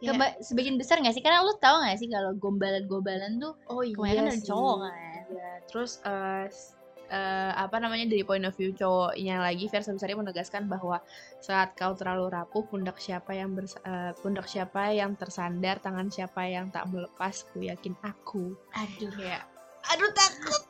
Ya. 0.00 0.16
Keba- 0.16 0.34
sebagian 0.40 0.80
besar 0.80 0.96
gak 1.04 1.12
sih? 1.12 1.20
Karena 1.20 1.44
lu 1.44 1.52
tahu 1.60 1.84
gak 1.84 2.00
sih 2.00 2.08
kalau 2.08 2.32
gombalan-gombalan 2.34 3.36
tuh 3.36 3.52
Oh 3.68 3.84
kebanyakan 3.84 4.32
dari 4.32 4.42
cowok 4.42 4.76
kan? 4.80 4.92
Iya, 5.30 5.50
terus 5.68 6.00
eh, 6.02 6.48
s- 6.48 6.72
eh, 7.06 7.52
apa 7.52 7.76
namanya 7.78 8.08
dari 8.08 8.24
point 8.24 8.42
of 8.48 8.56
view 8.56 8.72
cowoknya 8.72 9.44
lagi 9.44 9.68
Versa 9.68 9.92
Besari 9.92 10.16
menegaskan 10.16 10.66
bahwa 10.66 11.04
saat 11.38 11.76
kau 11.76 11.92
terlalu 11.92 12.32
rapuh 12.32 12.64
pundak 12.64 12.96
siapa 12.96 13.36
yang 13.36 13.52
bers- 13.52 13.76
eh, 13.84 14.16
pundak 14.24 14.48
siapa 14.48 14.88
yang 14.90 15.14
tersandar 15.14 15.78
tangan 15.78 16.08
siapa 16.08 16.48
yang 16.48 16.72
tak 16.72 16.88
melepas 16.88 17.44
ku 17.52 17.60
yakin 17.60 17.92
aku. 18.00 18.56
Aduh. 18.72 19.12
Kayak 19.14 19.44
aduh 19.90 20.10
takut 20.12 20.62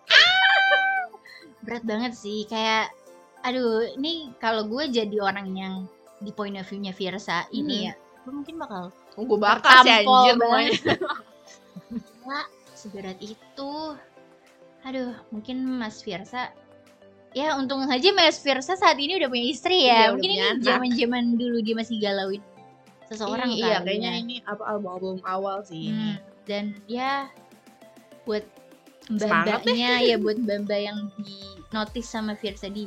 berat 1.61 1.83
banget 1.83 2.12
sih 2.12 2.45
kayak 2.45 2.88
aduh 3.40 3.88
ini 3.95 4.33
kalau 4.37 4.64
gue 4.64 4.85
jadi 4.87 5.17
orang 5.19 5.49
yang 5.52 5.75
di 6.19 6.31
point 6.31 6.55
of 6.55 6.64
view-nya 6.64 6.93
Virsa 6.93 7.49
ini 7.50 7.76
Hmm. 7.83 7.87
ya 7.87 7.95
gue 8.21 8.33
mungkin 8.35 8.55
bakal 8.57 8.83
gue 9.14 9.38
bakal 9.38 9.81
sih 9.81 9.93
anjir 9.99 10.35
Wah, 12.23 12.47
seberat 12.79 13.19
itu. 13.19 13.73
Aduh, 14.81 15.12
mungkin 15.29 15.61
Mas 15.61 16.00
Firsa 16.00 16.49
Ya, 17.31 17.55
untung 17.55 17.79
aja 17.81 18.11
Mas 18.11 18.37
Firsa 18.37 18.75
saat 18.75 18.97
ini 18.97 19.14
udah 19.14 19.29
punya 19.29 19.47
istri 19.47 19.85
Iya, 19.85 19.87
ya. 19.87 19.95
udah 19.95 20.09
mungkin 20.12 20.31
ini 20.31 20.40
zaman-zaman 20.61 21.25
dulu 21.37 21.61
dia 21.61 21.75
masih 21.75 21.97
galauin 21.97 22.43
seseorang 23.07 23.49
Iya, 23.49 23.57
iya 23.57 23.76
kali 23.76 23.87
kayaknya 23.87 24.11
ya. 24.11 24.19
ini 24.19 24.37
apa 24.45 24.62
album-album 24.67 25.17
awal 25.23 25.62
sih 25.62 25.90
Hmm, 25.90 26.17
dan 26.45 26.64
ya 26.87 27.29
buat 28.25 28.43
mbak-mbaknya 29.09 29.90
ya 30.04 30.16
buat 30.21 30.37
mbak-mbak 30.37 30.80
yang 30.80 30.99
di 31.23 31.40
notice 31.73 32.11
sama 32.11 32.37
Firsa 32.37 32.69
di 32.69 32.87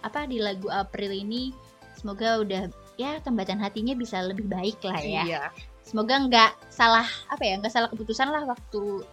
apa 0.00 0.24
di 0.24 0.40
lagu 0.40 0.70
April 0.72 1.12
ini 1.12 1.52
semoga 1.96 2.40
udah 2.40 2.70
ya 2.96 3.20
kembatan 3.20 3.60
hatinya 3.60 3.92
bisa 3.96 4.20
lebih 4.24 4.48
baik 4.48 4.80
lah 4.84 5.00
ya. 5.00 5.22
Iya. 5.24 5.42
semoga 5.84 6.20
nggak 6.28 6.52
salah 6.72 7.08
apa 7.28 7.42
ya 7.44 7.56
nggak 7.60 7.72
salah 7.72 7.88
keputusan 7.92 8.28
lah 8.28 8.44
waktu 8.48 9.04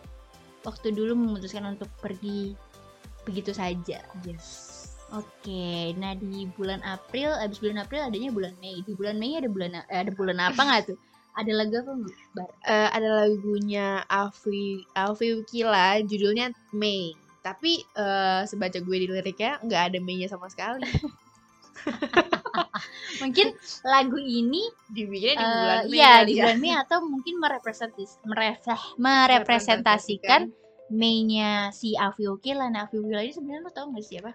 waktu 0.63 0.88
dulu 0.91 1.15
memutuskan 1.15 1.63
untuk 1.67 1.88
pergi 2.03 2.56
begitu 3.27 3.51
saja 3.51 4.03
Yes. 4.24 4.48
oke 5.12 5.96
nah 6.00 6.15
di 6.15 6.48
bulan 6.56 6.79
April 6.84 7.36
abis 7.39 7.60
bulan 7.60 7.84
April 7.84 8.08
adanya 8.08 8.32
bulan 8.32 8.56
Mei 8.60 8.84
di 8.84 8.96
bulan 8.96 9.20
Mei 9.20 9.36
ada 9.36 9.48
bulan 9.51 9.72
eh, 9.75 9.84
ada 9.88 10.12
bulan 10.15 10.38
apa 10.39 10.60
nggak 10.63 10.82
tuh 10.91 11.00
ada 11.38 11.51
lagu 11.53 11.74
apa 11.77 11.91
Bar? 12.34 12.50
Eh, 12.65 12.89
ada 12.98 13.10
lagunya 13.24 14.01
Alfi 14.10 14.82
Alfi 14.98 15.38
Wikila 15.38 16.01
judulnya 16.01 16.50
Mei 16.74 17.13
tapi 17.46 17.79
eh, 17.96 18.41
sebaca 18.50 18.75
gue 18.82 18.98
di 19.00 19.08
liriknya 19.08 19.62
nggak 19.63 19.82
ada 19.94 19.98
Mei-nya 20.03 20.27
sama 20.27 20.51
sekali 20.51 20.84
mungkin 23.22 23.48
lagu 23.86 24.17
ini 24.20 24.67
dibikinnya 24.91 25.36
di 25.38 25.46
eh, 25.46 25.56
bulan 25.56 25.77
Mei 25.88 25.96
iya 25.96 26.12
kali 26.12 26.27
di 26.27 26.34
ya. 26.36 26.44
bulan 26.44 26.58
Mei 26.60 26.74
atau 26.75 26.98
mungkin 27.06 27.34
merepresentis 27.39 28.12
merefleh- 28.25 28.96
merepresentasikan 29.00 30.51
Mei-nya 30.88 31.67
si 31.75 32.00
Avi 32.00 32.32
Okila. 32.32 32.72
Nah, 32.72 32.88
Avi 32.88 33.03
Okila 33.03 33.20
ini 33.20 33.36
sebenarnya 33.36 33.67
lo 33.67 33.72
tau 33.75 33.91
gak 33.91 34.08
sih 34.08 34.24
apa? 34.24 34.32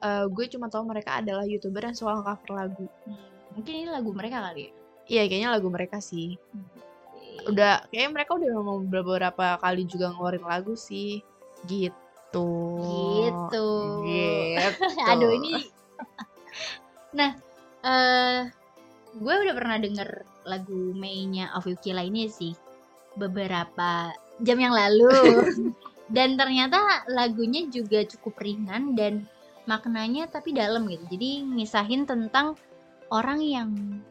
Eh, 0.00 0.24
gue 0.32 0.44
cuma 0.56 0.72
tahu 0.72 0.88
mereka 0.88 1.20
adalah 1.20 1.44
youtuber 1.44 1.84
yang 1.84 1.92
suka 1.92 2.16
cover 2.24 2.50
lagu 2.56 2.88
Hmm, 3.04 3.28
mungkin 3.52 3.72
ini 3.84 3.88
lagu 3.92 4.08
mereka 4.16 4.40
kali 4.40 4.68
ya. 4.68 4.70
Iya 5.10 5.26
kayaknya 5.26 5.50
lagu 5.50 5.66
mereka 5.66 5.98
sih 5.98 6.38
udah 7.50 7.88
kayaknya 7.90 8.10
mereka 8.14 8.38
udah 8.38 8.50
mau 8.62 8.78
beberapa 8.78 9.58
kali 9.58 9.82
juga 9.90 10.14
ngeluarin 10.14 10.46
lagu 10.46 10.78
sih 10.78 11.18
gitu 11.66 11.98
Gitu. 12.30 13.68
gitu 14.06 14.70
Aduh 15.10 15.30
ini. 15.34 15.66
nah, 17.18 17.34
eh 17.82 18.40
gue 19.18 19.34
udah 19.34 19.54
pernah 19.58 19.76
denger 19.82 20.08
lagu 20.46 20.94
Mei-nya 20.94 21.50
Avi 21.50 21.74
Okila 21.74 22.06
ini 22.06 22.30
sih 22.30 22.54
beberapa 23.18 24.14
jam 24.38 24.58
yang 24.62 24.74
lalu. 24.74 25.10
dan 26.14 26.34
ternyata 26.34 27.06
lagunya 27.10 27.70
juga 27.70 28.02
cukup 28.02 28.38
ringan 28.42 28.94
dan 28.98 29.26
maknanya 29.66 30.30
tapi 30.30 30.54
dalam 30.54 30.86
gitu. 30.86 31.02
Jadi 31.10 31.46
ngisahin 31.58 32.06
tentang 32.06 32.54
orang 33.10 33.42
yang 33.42 33.70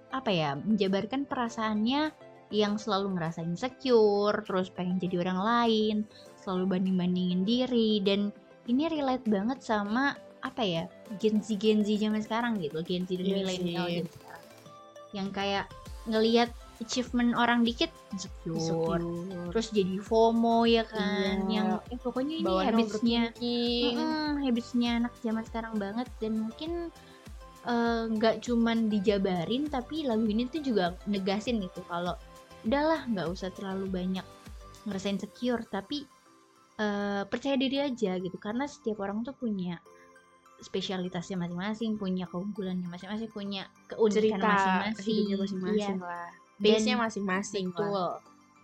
apa 0.10 0.30
ya 0.34 0.58
menjabarkan 0.58 1.26
perasaannya 1.30 2.12
yang 2.50 2.82
selalu 2.82 3.14
ngerasa 3.14 3.46
insecure, 3.46 4.42
terus 4.42 4.74
pengen 4.74 4.98
jadi 4.98 5.22
orang 5.22 5.40
lain, 5.40 5.98
selalu 6.42 6.78
banding-bandingin 6.78 7.46
diri 7.46 8.02
dan 8.02 8.34
ini 8.66 8.90
relate 8.90 9.26
banget 9.30 9.62
sama 9.62 10.18
apa 10.40 10.64
ya 10.64 10.84
Gen 11.20 11.44
Z 11.44 11.60
Gen 11.60 11.84
Z 11.84 12.00
zaman 12.00 12.24
sekarang 12.24 12.58
gitu 12.64 12.80
Gen 12.82 13.04
Z 13.06 13.20
dan 13.20 13.28
Iya 13.28 13.36
milenial 13.44 14.08
sekarang 14.08 14.44
yang 15.12 15.30
kayak 15.34 15.66
ngelihat 16.08 16.50
achievement 16.80 17.36
orang 17.36 17.68
dikit 17.68 17.92
insecure, 18.16 18.56
Insecure. 18.56 19.52
terus 19.52 19.68
jadi 19.76 20.00
FOMO 20.00 20.64
ya 20.64 20.88
kan 20.88 21.44
Iya. 21.46 21.54
yang 21.60 21.68
eh, 21.92 22.00
pokoknya 22.00 22.36
ini 22.40 22.46
Bawaannya 22.48 22.72
habitsnya 22.72 23.22
habitsnya 24.40 24.90
anak 25.04 25.14
zaman 25.20 25.44
sekarang 25.44 25.76
banget 25.76 26.08
dan 26.24 26.40
mungkin 26.40 26.88
eh, 27.68 28.04
nggak 28.08 28.46
cuman 28.46 28.88
dijabarin 28.88 29.68
tapi 29.68 30.08
lagu 30.08 30.24
ini 30.28 30.48
tuh 30.48 30.62
juga 30.64 30.96
negasin 31.10 31.60
gitu. 31.60 31.84
Kalau 31.88 32.16
udahlah 32.68 33.08
nggak 33.08 33.28
usah 33.32 33.50
terlalu 33.56 33.88
banyak 33.90 34.26
ngerasain 34.88 35.20
secure 35.20 35.64
tapi 35.68 36.08
eh, 36.80 37.24
percaya 37.28 37.56
diri 37.60 37.84
aja 37.84 38.16
gitu. 38.20 38.38
Karena 38.40 38.68
setiap 38.68 39.04
orang 39.04 39.24
tuh 39.28 39.36
punya 39.36 39.80
spesialitasnya 40.60 41.40
masing-masing 41.40 41.96
punya 41.96 42.28
keunggulannya 42.28 42.84
masing-masing 42.92 43.32
punya 43.32 43.64
keunikan 43.88 44.44
masing-masing. 44.44 45.16
Iya. 45.24 45.36
masing-masing 45.40 45.98
lah. 46.04 46.28
Dan- 46.60 46.60
base-nya 46.60 46.96
masing-masing 47.00 47.66
lah. 47.72 47.80
Betul. 47.80 48.12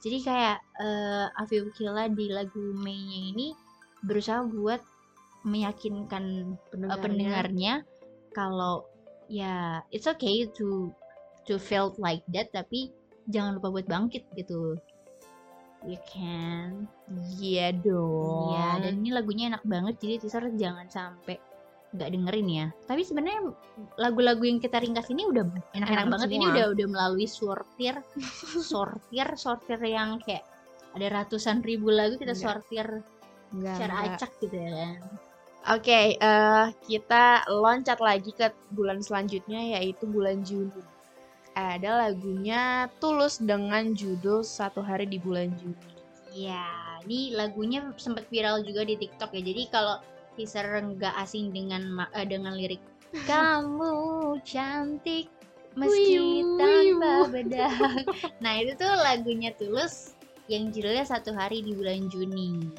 Jadi 0.06 0.18
kayak 0.22 0.58
eh 0.78 1.28
Afif 1.40 1.72
Killa 1.74 2.06
di 2.12 2.28
lagu 2.30 2.62
Mei-nya 2.76 3.20
ini 3.32 3.48
berusaha 4.04 4.44
buat 4.44 4.84
meyakinkan 5.48 6.24
eh, 6.54 6.68
pendengarnya. 6.70 7.02
pendengarnya 7.02 7.74
kalau 8.36 8.84
ya 9.26 9.80
it's 9.90 10.06
okay 10.06 10.46
to 10.52 10.92
to 11.48 11.56
feel 11.58 11.96
like 11.98 12.22
that 12.30 12.52
tapi 12.52 12.92
jangan 13.32 13.58
lupa 13.58 13.72
buat 13.72 13.88
bangkit 13.88 14.28
gitu. 14.36 14.76
You 15.86 16.02
can. 16.10 16.90
iya 17.38 17.70
dong 17.70 18.58
Iya, 18.58 18.90
dan 18.90 18.94
ini 19.06 19.14
lagunya 19.14 19.54
enak 19.54 19.62
banget 19.70 20.02
jadi 20.02 20.16
teaser 20.18 20.50
jangan 20.58 20.90
sampai 20.90 21.38
nggak 21.94 22.10
dengerin 22.10 22.48
ya. 22.50 22.66
Tapi 22.90 23.06
sebenarnya 23.06 23.54
lagu-lagu 23.96 24.42
yang 24.44 24.58
kita 24.58 24.82
ringkas 24.82 25.14
ini 25.14 25.30
udah 25.30 25.46
enak-enak 25.78 26.06
Enak 26.10 26.12
banget. 26.12 26.28
Ini 26.28 26.38
semua. 26.42 26.54
udah 26.58 26.66
udah 26.74 26.88
melalui 26.90 27.28
sortir, 27.30 27.96
sortir, 28.74 29.28
sortir 29.38 29.80
yang 29.86 30.18
kayak 30.26 30.42
ada 30.98 31.08
ratusan 31.22 31.62
ribu 31.62 31.94
lagu 31.94 32.18
kita 32.18 32.34
Enggak. 32.34 32.46
sortir 32.50 32.88
Enggak, 33.54 33.76
secara 33.78 33.94
enggak. 33.96 34.16
acak 34.18 34.32
gitu 34.42 34.56
ya 34.58 34.72
kan. 34.74 34.98
Oke, 35.66 36.14
eh, 36.14 36.66
kita 36.86 37.42
loncat 37.50 37.98
lagi 37.98 38.30
ke 38.38 38.54
bulan 38.78 39.02
selanjutnya 39.02 39.58
yaitu 39.78 40.06
bulan 40.06 40.46
Juni. 40.46 40.86
Ada 41.58 42.06
lagunya 42.06 42.86
Tulus 43.02 43.42
dengan 43.42 43.98
judul 43.98 44.46
Satu 44.46 44.86
Hari 44.86 45.10
di 45.10 45.18
Bulan 45.18 45.58
Juni. 45.58 45.90
Iya, 46.36 46.70
ini 47.10 47.34
lagunya 47.34 47.82
sempat 47.98 48.30
viral 48.30 48.62
juga 48.62 48.86
di 48.86 48.94
TikTok 48.94 49.34
ya. 49.34 49.42
Jadi 49.42 49.64
kalau 49.74 49.98
teaser 50.38 50.70
nggak 50.70 51.16
asing 51.18 51.50
dengan 51.50 52.06
eh, 52.14 52.28
dengan 52.28 52.54
lirik 52.54 52.84
kamu 53.30 54.36
cantik 54.44 55.32
meski 55.74 56.20
Wiu, 56.20 56.60
tanpa 56.62 57.10
wiu." 57.26 57.32
bedak. 57.32 58.06
Nah 58.44 58.54
itu 58.62 58.78
tuh 58.78 58.92
lagunya 59.02 59.50
Tulus 59.58 60.14
yang 60.46 60.70
judulnya 60.70 61.08
satu 61.08 61.34
hari 61.34 61.66
di 61.66 61.74
bulan 61.74 62.06
Juni. 62.12 62.70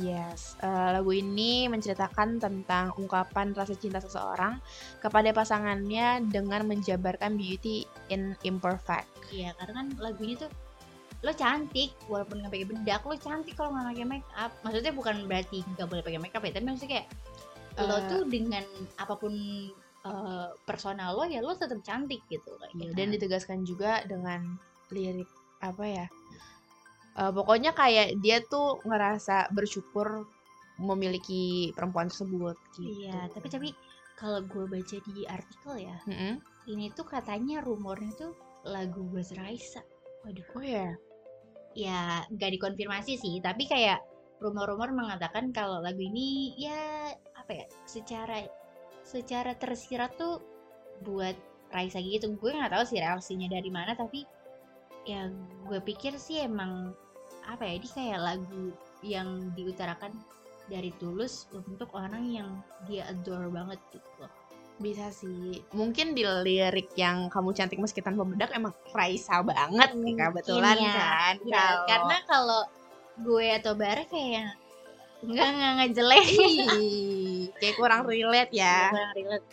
Yes, 0.00 0.56
eh, 0.64 0.88
lagu 0.96 1.12
ini 1.12 1.68
menceritakan 1.68 2.40
tentang 2.40 2.96
ungkapan 2.96 3.52
rasa 3.52 3.76
cinta 3.76 4.00
seseorang 4.00 4.56
kepada 4.96 5.28
pasangannya 5.36 6.24
dengan 6.24 6.64
menjabarkan 6.64 7.36
beauty 7.36 7.84
in 8.08 8.32
imperfect. 8.48 9.04
Iya 9.28 9.52
karena 9.60 9.84
kan 9.84 9.86
lagunya 10.00 10.40
tuh 10.40 10.50
lo 11.20 11.32
cantik 11.32 11.92
walaupun 12.08 12.44
nggak 12.44 12.52
pakai 12.52 12.68
bedak 12.68 13.00
lo 13.04 13.16
cantik 13.16 13.56
kalau 13.56 13.72
nggak 13.72 13.96
pakai 13.96 14.04
make 14.04 14.28
up 14.36 14.52
maksudnya 14.60 14.92
bukan 14.92 15.24
berarti 15.24 15.64
nggak 15.72 15.88
boleh 15.88 16.02
pakai 16.04 16.20
make 16.20 16.36
up 16.36 16.44
ya 16.44 16.52
tapi 16.52 16.64
maksudnya 16.68 16.92
kayak 17.00 17.08
lo 17.80 17.96
Eh. 17.96 18.02
tuh 18.12 18.22
dengan 18.28 18.64
apa 19.00 19.14
pun 19.16 19.32
eh, 20.04 20.48
personal 20.68 21.16
lo 21.16 21.24
ya 21.24 21.40
lo 21.40 21.56
tetap 21.56 21.80
cantik 21.80 22.20
gitu 22.28 22.52
kayak 22.60 22.72
Iya, 22.72 22.80
gitu. 22.88 22.92
dan 22.92 23.06
ditegaskan 23.08 23.58
juga 23.64 24.04
dengan 24.04 24.40
lirik 24.92 25.28
apa 25.64 25.84
ya? 25.88 26.06
Eh, 27.14 27.30
pokoknya 27.30 27.70
kayak 27.70 28.18
dia 28.18 28.42
tuh 28.42 28.82
ngerasa 28.82 29.54
bersyukur 29.54 30.26
memiliki 30.82 31.70
perempuan 31.78 32.10
tersebut 32.10 32.58
gitu. 32.74 33.06
Iya, 33.06 33.30
tapi 33.30 33.46
tapi 33.46 33.68
kalau 34.18 34.42
gue 34.42 34.66
baca 34.66 34.96
di 34.98 35.22
artikel 35.30 35.86
ya, 35.86 35.94
Mm-mm. 36.10 36.42
ini 36.66 36.90
tuh 36.90 37.06
katanya 37.06 37.62
rumornya 37.62 38.10
tuh 38.18 38.34
lagu 38.66 39.06
Bas 39.14 39.30
Raisa. 39.38 39.86
Waduh. 40.26 40.42
Oh 40.58 40.64
ya. 40.66 40.90
Ya, 41.78 42.26
nggak 42.34 42.58
dikonfirmasi 42.58 43.14
sih, 43.18 43.38
tapi 43.38 43.70
kayak 43.70 44.02
rumor-rumor 44.42 44.90
mengatakan 44.90 45.54
kalau 45.54 45.78
lagu 45.78 46.02
ini 46.02 46.58
ya 46.58 47.14
apa 47.38 47.62
ya, 47.62 47.66
secara 47.86 48.42
secara 49.06 49.54
tersirat 49.54 50.18
tuh 50.18 50.42
buat 51.06 51.38
Raisa 51.70 52.02
gitu. 52.02 52.34
Gue 52.34 52.50
nggak 52.50 52.74
tahu 52.74 52.82
sih 52.90 52.98
reaksinya 52.98 53.46
dari 53.46 53.70
mana, 53.70 53.94
tapi 53.94 54.26
ya 55.06 55.30
gue 55.70 55.78
pikir 55.78 56.18
sih 56.18 56.42
emang 56.42 56.90
apa 57.46 57.62
ya, 57.68 57.72
ini 57.76 57.88
kayak 57.88 58.20
lagu 58.20 58.64
yang 59.04 59.52
diutarakan 59.52 60.12
dari 60.64 60.90
tulus 60.96 61.44
untuk 61.52 61.92
orang 61.92 62.24
yang 62.32 62.48
dia 62.88 63.04
adore 63.08 63.52
banget 63.52 63.76
gitu 63.92 64.08
loh. 64.16 64.32
Bisa 64.74 65.12
sih. 65.12 65.62
Mungkin 65.70 66.16
di 66.18 66.24
lirik 66.24 66.96
yang 66.98 67.30
kamu 67.30 67.54
cantik 67.54 67.78
meski 67.78 68.02
tanpa 68.02 68.26
bedak 68.26 68.50
emang 68.50 68.74
Raisa 68.90 69.38
banget 69.44 69.94
nih 69.94 70.14
kebetulan 70.18 70.74
Mungkin 70.74 70.88
ya. 70.88 70.96
kan. 70.98 71.34
Ya, 71.44 71.54
Kalau- 71.54 71.86
karena 71.86 72.16
kalau 72.26 72.62
gue 73.14 73.46
atau 73.54 73.72
Bara 73.78 74.02
kayak 74.08 74.58
enggak 75.22 75.46
enggak 75.54 75.70
enggak 75.78 75.90
jelek. 75.94 76.26
Ih, 76.80 77.42
kayak 77.60 77.76
kurang 77.78 78.02
relate 78.08 78.50
ya. 78.50 78.90
Kurang 78.90 79.12
relate. 79.14 79.46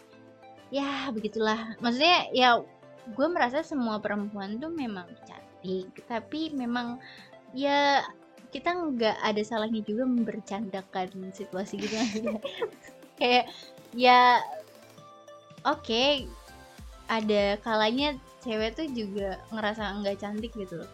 Ya, 0.71 0.89
begitulah. 1.11 1.75
Maksudnya 1.83 2.31
ya 2.31 2.49
gue 3.11 3.27
merasa 3.29 3.61
semua 3.61 3.99
perempuan 4.01 4.57
tuh 4.57 4.71
memang 4.71 5.05
cantik, 5.27 5.91
tapi 6.07 6.49
memang 6.55 6.97
ya 7.51 8.03
kita 8.51 8.71
nggak 8.71 9.17
ada 9.19 9.41
salahnya 9.41 9.79
juga 9.81 10.03
membercandakan 10.03 11.31
situasi 11.31 11.79
gitu 11.79 11.95
kayak 13.19 13.47
ya 13.91 14.39
oke 15.63 16.27
ada 17.07 17.59
kalanya 17.59 18.15
cewek 18.39 18.73
tuh 18.73 18.87
juga 18.89 19.39
ngerasa 19.51 19.99
nggak 19.99 20.19
cantik 20.19 20.51
gitu 20.53 20.81
loh 20.81 20.91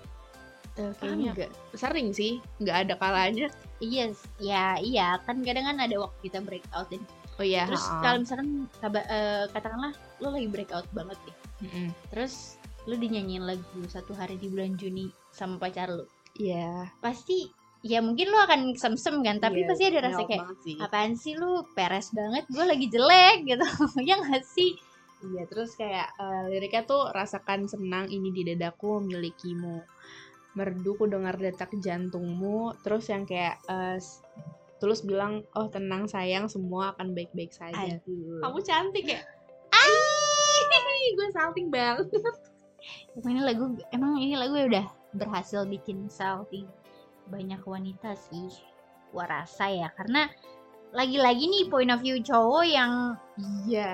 Eh, 0.77 0.93
Paham 0.93 1.17
kayaknya 1.17 1.31
nggak? 1.33 1.51
sering 1.73 2.13
sih, 2.13 2.37
nggak 2.61 2.77
ada 2.85 2.93
kalanya. 3.01 3.49
Iya, 3.81 4.13
ya 4.37 4.77
iya 4.77 5.17
kan 5.25 5.41
kadang 5.41 5.65
kan 5.65 5.81
ada 5.81 5.97
waktu 5.97 6.29
kita 6.29 6.37
breakout 6.37 6.85
dan 6.93 7.01
Oh 7.37 7.45
iya. 7.45 7.65
terus 7.65 7.81
kalau 7.97 8.21
misalkan 8.21 8.49
kaba- 8.77 9.09
eh, 9.09 9.49
katakanlah 9.49 9.93
lo 10.21 10.29
lagi 10.29 10.45
breakout 10.45 10.85
banget 10.93 11.17
nih, 11.25 11.35
Mm-mm. 11.65 11.87
terus 12.09 12.61
lo 12.85 12.93
dinyanyiin 12.93 13.41
lagu 13.41 13.81
satu 13.85 14.13
hari 14.13 14.37
di 14.37 14.49
bulan 14.49 14.73
Juni 14.73 15.09
sama 15.29 15.57
pacar 15.57 15.89
lo, 15.89 16.05
Iya. 16.37 16.93
pasti 16.97 17.49
ya 17.81 18.01
mungkin 18.01 18.29
lo 18.29 18.37
akan 18.39 18.73
sem-sem 18.73 19.15
kan, 19.21 19.37
tapi 19.37 19.61
Iya, 19.61 19.67
pasti 19.69 19.83
ada 19.85 19.99
rasa 20.03 20.21
kayak 20.23 20.43
sih. 20.59 20.75
apaan 20.77 21.13
sih 21.13 21.33
lu 21.33 21.63
peres 21.71 22.09
banget, 22.11 22.43
gue 22.45 22.61
lagi 22.61 22.85
jelek 22.87 23.37
gitu, 23.45 23.63
ya 24.07 24.17
nggak 24.17 24.43
sih? 24.43 24.75
Iya, 25.23 25.43
terus 25.45 25.73
kayak 25.73 26.13
eh, 26.13 26.43
liriknya 26.47 26.83
tuh 26.83 27.09
rasakan 27.09 27.65
senang 27.65 28.05
ini 28.07 28.29
di 28.29 28.45
dadaku 28.45 29.01
memilikimu. 29.01 29.81
Merdu 30.53 30.93
ku 30.93 31.05
dengar 31.05 31.37
detak 31.37 31.69
jantungmu, 31.75 32.77
terus 32.81 33.07
yang 33.07 33.23
kayak 33.23 33.61
eh, 33.65 33.97
s- 33.97 34.21
tulus 34.77 35.01
bilang, 35.01 35.41
"Oh, 35.53 35.65
tenang 35.67 36.05
sayang, 36.05 36.45
semua 36.47 36.91
akan 36.91 37.13
baik-baik 37.13 37.49
saja." 37.49 37.97
Aduh. 37.97 38.41
Kamu 38.41 38.59
cantik 38.61 39.05
ya? 39.05 39.21
Ih, 39.69 41.13
gue 41.13 41.27
salting 41.31 41.69
banget. 41.69 42.09
Emang 43.15 43.31
ini 43.31 43.41
lagu 43.41 43.63
emang 43.89 44.11
ini 44.17 44.33
lagu 44.33 44.53
ya 44.53 44.65
udah 44.67 44.85
berhasil 45.17 45.65
bikin 45.65 46.07
salting 46.07 46.69
banyak 47.27 47.59
wanita 47.65 48.15
sih 48.15 48.47
gua 49.11 49.27
rasa 49.27 49.67
ya. 49.67 49.89
Karena 49.97 50.29
lagi-lagi 50.95 51.51
nih 51.51 51.67
point 51.67 51.91
of 51.91 51.99
view 51.99 52.21
cowok 52.23 52.63
yang 52.63 53.17
Iya. 53.67 53.91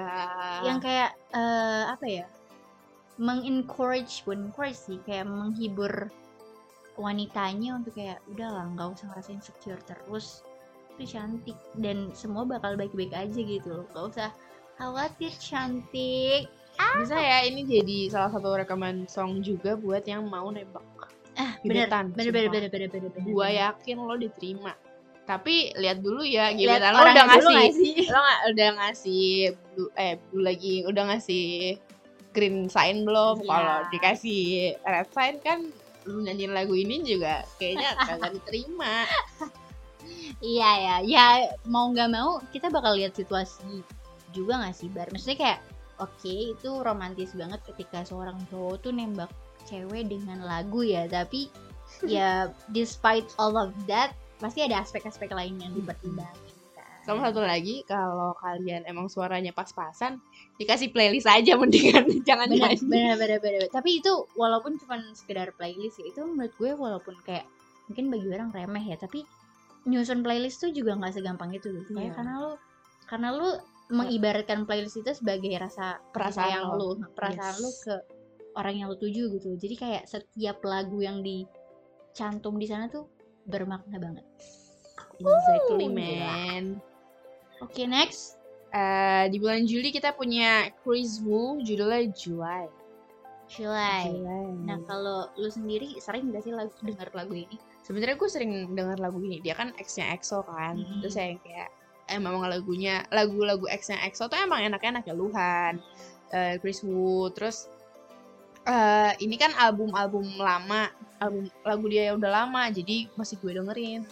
yang 0.64 0.78
kayak 0.78 1.18
eh, 1.34 1.84
apa 1.90 2.06
ya 2.06 2.26
mengencourage 3.18 4.26
bukan 4.26 4.50
encourage 4.50 4.80
sih 4.90 4.98
kayak 5.06 5.30
menghibur 5.30 6.10
wanitanya 6.98 7.78
untuk 7.78 7.98
kayak 7.98 8.22
udah 8.30 8.50
lah 8.50 8.66
nggak 8.74 8.94
usah 8.94 9.06
ngerasain 9.10 9.42
insecure 9.42 9.82
terus. 9.86 10.46
Itu 10.94 11.18
cantik. 11.18 11.58
Dan 11.74 12.14
semua 12.14 12.46
bakal 12.46 12.78
baik-baik 12.78 13.14
aja 13.14 13.40
gitu 13.42 13.82
loh. 13.82 13.86
Nggak 13.94 14.06
usah 14.14 14.30
khawatir 14.78 15.34
cantik 15.42 16.50
Bisa 17.02 17.18
ya 17.18 17.38
ini 17.44 17.62
jadi 17.64 17.98
salah 18.10 18.32
satu 18.32 18.54
rekaman 18.54 19.08
song 19.08 19.42
juga 19.42 19.76
buat 19.76 20.04
yang 20.04 20.26
mau 20.26 20.50
nembak. 20.50 20.84
ah 21.34 21.58
bener 21.66 21.90
Gebetan, 21.90 22.06
bener 22.14 22.30
bener 22.30 22.50
bener 22.54 22.70
bener 22.70 22.90
bener 22.94 23.10
bener 23.10 23.32
Gua 23.34 23.48
yakin 23.50 23.98
lo 23.98 24.16
diterima. 24.16 24.74
Tapi 25.24 25.74
lihat 25.74 26.04
dulu 26.04 26.22
ya, 26.22 26.52
gebetan 26.54 26.94
lo 26.94 27.02
udah 27.02 27.26
ngasih 27.26 28.06
lo 28.06 28.20
nggak 28.20 28.40
udah 28.54 28.70
ngasih 28.78 29.26
eh 29.98 30.16
lagi 30.36 30.76
udah 30.86 31.04
ngasih 31.10 31.46
green 32.34 32.66
sign 32.68 33.02
belum 33.02 33.42
Iya. 33.42 33.50
kalau 33.50 33.78
dikasih 33.90 34.42
red 34.82 35.10
sign 35.10 35.36
kan 35.42 35.60
lu 36.04 36.20
nyanyiin 36.22 36.52
lagu 36.52 36.76
ini 36.76 37.00
juga 37.02 37.48
kayaknya 37.56 37.96
kagak 38.04 38.36
diterima 38.36 39.08
Iya 40.44 40.72
ya, 40.76 40.96
ya 41.02 41.26
mau 41.64 41.88
nggak 41.88 42.10
mau 42.12 42.44
kita 42.52 42.68
bakal 42.68 43.00
lihat 43.00 43.16
situasi 43.16 43.82
juga 44.36 44.60
nggak 44.60 44.76
sih 44.76 44.92
bar. 44.92 45.08
Maksudnya 45.08 45.38
kayak 45.40 45.60
oke 46.00 46.34
itu 46.56 46.70
romantis 46.82 47.34
banget 47.34 47.62
ketika 47.70 48.02
seorang 48.06 48.38
cowok 48.50 48.82
tuh 48.82 48.92
nembak 48.96 49.30
cewek 49.66 50.10
dengan 50.10 50.44
lagu 50.44 50.84
ya, 50.84 51.06
tapi 51.08 51.48
ya 52.10 52.50
despite 52.72 53.28
all 53.38 53.54
of 53.56 53.72
that 53.86 54.14
pasti 54.42 54.66
ada 54.66 54.82
aspek-aspek 54.82 55.32
lain 55.32 55.56
yang 55.62 55.72
dipertimbangin. 55.72 56.52
kan. 56.76 57.00
sama 57.04 57.30
satu 57.32 57.44
lagi 57.44 57.84
kalau 57.88 58.36
kalian 58.40 58.84
emang 58.84 59.08
suaranya 59.08 59.52
pas-pasan 59.52 60.20
dikasih 60.56 60.92
playlist 60.92 61.28
aja 61.28 61.56
mendingan 61.56 62.08
jangan 62.28 62.48
bener, 62.52 62.76
nyanyi 62.76 62.84
bener, 62.84 63.14
bener, 63.16 63.38
bener, 63.40 63.40
bener. 63.40 63.72
Tapi 63.72 64.04
itu 64.04 64.12
walaupun 64.36 64.76
cuma 64.80 65.00
sekedar 65.16 65.52
playlist 65.56 66.00
ya, 66.00 66.12
itu 66.12 66.22
menurut 66.24 66.54
gue 66.56 66.72
walaupun 66.76 67.16
kayak 67.24 67.46
mungkin 67.88 68.08
bagi 68.12 68.28
orang 68.32 68.50
remeh 68.52 68.84
ya, 68.84 68.98
tapi 69.00 69.24
nyusun 69.84 70.24
playlist 70.24 70.64
tuh 70.64 70.72
juga 70.72 70.96
nggak 70.96 71.14
segampang 71.20 71.52
itu 71.52 71.72
gitu. 71.72 71.92
Kayak 71.92 72.12
Iya. 72.12 72.16
karena 72.16 72.34
lu 72.40 72.52
karena 73.04 73.28
lu 73.36 73.50
mengibaratkan 73.90 74.64
playlist 74.64 74.98
itu 74.98 75.12
sebagai 75.12 75.52
rasa 75.56 76.00
Perasaan 76.12 76.50
yang 76.50 76.66
lo. 76.72 76.96
lu, 76.96 77.08
perasaan 77.12 77.54
Yes. 77.54 77.62
lu 77.62 77.70
ke 77.82 77.96
orang 78.54 78.76
yang 78.76 78.88
lu 78.88 78.96
tuju 78.96 79.24
gitu. 79.32 79.50
Jadi 79.56 79.76
kayak 79.76 80.04
setiap 80.06 80.62
lagu 80.62 80.98
yang 80.98 81.20
dicantum 81.20 82.56
di 82.56 82.66
sana 82.66 82.88
tuh 82.88 83.10
bermakna 83.44 83.98
banget. 83.98 84.26
exactly 85.16 85.88
gila. 85.88 85.96
man 85.96 86.66
Oke, 87.60 87.86
next. 87.86 88.36
Eh, 88.70 89.30
di 89.30 89.38
bulan 89.38 89.64
Juli 89.64 89.88
kita 89.88 90.12
punya 90.12 90.68
Chris 90.82 91.22
Wu 91.22 91.62
judulnya 91.62 92.10
July 92.12 92.66
July. 93.46 94.10
July. 94.10 94.50
Nah, 94.64 94.82
kalau 94.84 95.30
lu 95.36 95.48
sendiri 95.48 95.96
sering 95.98 96.28
gak 96.28 96.42
sih 96.42 96.52
lagu 96.52 96.74
denger 96.82 97.14
lagu 97.14 97.34
ini? 97.34 97.56
sebenarnya 97.80 98.16
gue 98.16 98.30
sering 98.32 98.52
dengar 98.72 98.96
lagu 98.96 99.20
ini 99.20 99.38
dia 99.38 99.54
kan 99.54 99.76
ex-nya 99.76 100.08
EXO 100.10 100.40
kan 100.42 100.80
Mhm. 100.80 101.04
terus 101.04 101.14
saya 101.14 101.36
kayak 101.38 101.68
emang 102.12 102.40
lagunya 102.44 103.04
lagu-lagu 103.10 103.68
ex-nya 103.72 104.00
EXO 104.08 104.28
tuh 104.28 104.40
emang 104.40 104.64
enak-enak 104.64 105.04
ya 105.08 105.16
Luhan 105.16 105.80
eh, 106.34 106.60
Chris 106.60 106.84
Wu 106.84 107.32
terus 107.32 107.70
eh 108.64 109.12
ini 109.20 109.36
kan 109.36 109.52
album-album 109.60 110.40
lama 110.40 110.88
album 111.20 111.52
lagu 111.64 111.86
dia 111.88 112.12
yang 112.12 112.20
udah 112.20 112.32
lama 112.44 112.68
jadi 112.72 113.08
masih 113.16 113.40
gue 113.40 113.56
dengerin 113.56 114.04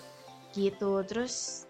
gitu. 0.55 1.03
Terus 1.07 1.65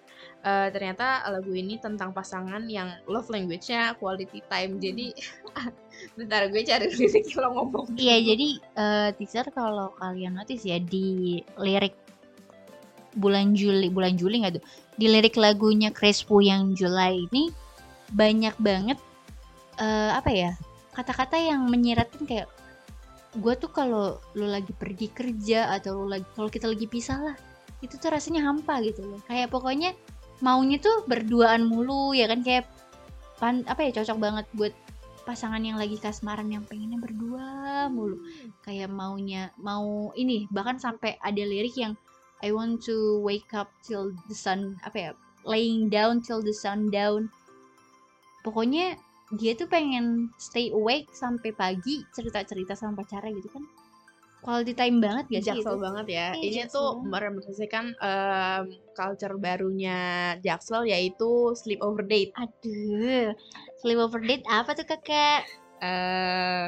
eh, 0.45 0.69
ternyata 0.73 1.25
lagu 1.29 1.53
ini 1.53 1.77
tentang 1.81 2.13
pasangan 2.13 2.65
yang 2.69 2.89
love 3.09 3.29
language-nya 3.29 3.97
quality 3.97 4.41
time 4.49 4.77
jadi 4.77 5.13
bentar 6.17 6.49
gue 6.49 6.61
cari 6.65 6.87
lirik 6.97 7.33
lo 7.37 7.49
ngomong. 7.57 7.97
Iya, 7.97 8.17
jadi 8.33 8.49
eh, 8.77 9.09
teaser 9.17 9.47
kalau 9.53 9.93
kalian 9.97 10.37
notice 10.37 10.65
ya 10.65 10.77
di 10.81 11.41
lirik 11.57 11.97
bulan 13.15 13.53
Juli, 13.57 13.91
bulan 13.91 14.15
Juli 14.15 14.43
nggak 14.43 14.53
tuh? 14.59 14.63
Di 14.95 15.05
lirik 15.07 15.35
lagunya 15.35 15.91
Wu 16.29 16.37
yang 16.43 16.75
July 16.77 17.27
ini 17.31 17.51
banyak 18.11 18.55
banget 18.59 18.97
eh, 19.79 20.11
apa 20.11 20.29
ya? 20.31 20.51
Kata-kata 20.91 21.39
yang 21.39 21.67
menyiratkan 21.67 22.27
kayak 22.27 22.47
gue 23.31 23.53
tuh 23.55 23.71
kalau 23.71 24.19
lu 24.35 24.43
lagi 24.43 24.75
pergi 24.75 25.07
kerja 25.07 25.71
atau 25.71 26.03
lu 26.03 26.07
lagi 26.11 26.27
kalau 26.35 26.51
kita 26.51 26.67
lagi 26.67 26.83
pisah 26.87 27.19
lah, 27.31 27.35
itu 27.79 27.95
tuh 27.95 28.11
rasanya 28.11 28.43
hampa 28.43 28.83
gitu 28.83 29.07
loh. 29.07 29.19
Kayak 29.27 29.55
pokoknya 29.55 29.95
maunya 30.41 30.81
tuh 30.81 31.05
berduaan 31.05 31.63
mulu 31.69 32.11
ya 32.17 32.25
kan 32.27 32.41
kayak 32.41 32.65
pan 33.37 33.61
apa 33.69 33.85
ya 33.87 34.01
cocok 34.01 34.17
banget 34.17 34.45
buat 34.57 34.73
pasangan 35.21 35.61
yang 35.61 35.77
lagi 35.77 36.01
kasmaran 36.01 36.49
yang 36.49 36.65
pengennya 36.65 36.97
berdua 36.97 37.87
mulu 37.93 38.17
kayak 38.65 38.89
maunya 38.89 39.53
mau 39.61 40.09
ini 40.17 40.49
bahkan 40.49 40.81
sampai 40.81 41.15
ada 41.21 41.41
lirik 41.45 41.77
yang 41.77 41.93
I 42.41 42.49
want 42.53 42.81
to 42.89 43.21
wake 43.21 43.53
up 43.53 43.69
till 43.85 44.13
the 44.29 44.35
sun 44.37 44.77
apa 44.85 44.97
ya 44.97 45.11
laying 45.45 45.89
down 45.89 46.21
till 46.21 46.41
the 46.41 46.53
sun 46.53 46.89
down 46.93 47.29
pokoknya 48.45 48.97
dia 49.37 49.55
tuh 49.55 49.69
pengen 49.69 50.27
stay 50.35 50.73
awake 50.75 51.07
sampai 51.15 51.55
pagi 51.55 52.03
cerita-cerita 52.11 52.75
sama 52.75 52.99
pacarnya 52.99 53.31
gitu 53.39 53.49
kan 53.53 53.63
quality 54.41 54.73
time 54.73 54.97
banget 54.97 55.25
gak 55.29 55.41
sih 55.45 55.53
Jaksel 55.53 55.77
itu? 55.77 55.85
banget 55.85 56.05
ya. 56.09 56.27
Iya, 56.33 56.41
Ini 56.41 56.55
Jaksel 56.65 56.73
tuh 56.73 56.89
merepresentasikan 57.05 57.85
em, 57.93 58.63
culture 58.97 59.37
barunya 59.37 59.99
Jaksel 60.41 60.89
yaitu 60.89 61.53
sleepover 61.53 62.01
date. 62.09 62.33
Aduh, 62.33 63.37
sleepover 63.77 64.21
date 64.25 64.45
apa 64.49 64.73
tuh 64.73 64.85
kakak? 64.89 65.45
eh 65.81 66.65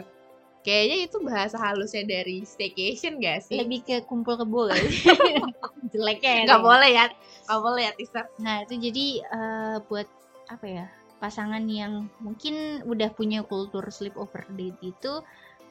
kayaknya 0.63 0.97
itu 1.11 1.17
bahasa 1.21 1.59
halusnya 1.59 2.07
dari 2.07 2.47
staycation 2.47 3.19
gak 3.19 3.45
sih? 3.45 3.59
Lebih 3.59 3.79
ke 3.83 3.95
kumpul 4.07 4.39
kebo 4.39 4.71
gak 4.71 4.79
sih? 4.79 5.11
Jeleknya 5.93 6.47
ya. 6.47 6.57
Tuh. 6.57 6.63
boleh 6.63 6.89
ya, 6.89 7.05
nggak 7.45 7.59
boleh 7.61 7.81
ya 7.85 7.91
teaser. 7.93 8.25
Nah 8.39 8.63
itu 8.65 8.73
jadi 8.79 9.05
eh, 9.21 9.75
buat 9.85 10.07
apa 10.49 10.65
ya 10.65 10.85
pasangan 11.23 11.63
yang 11.71 12.11
mungkin 12.19 12.83
udah 12.83 13.13
punya 13.15 13.47
kultur 13.47 13.87
sleepover 13.87 14.43
date 14.59 14.75
itu 14.83 15.23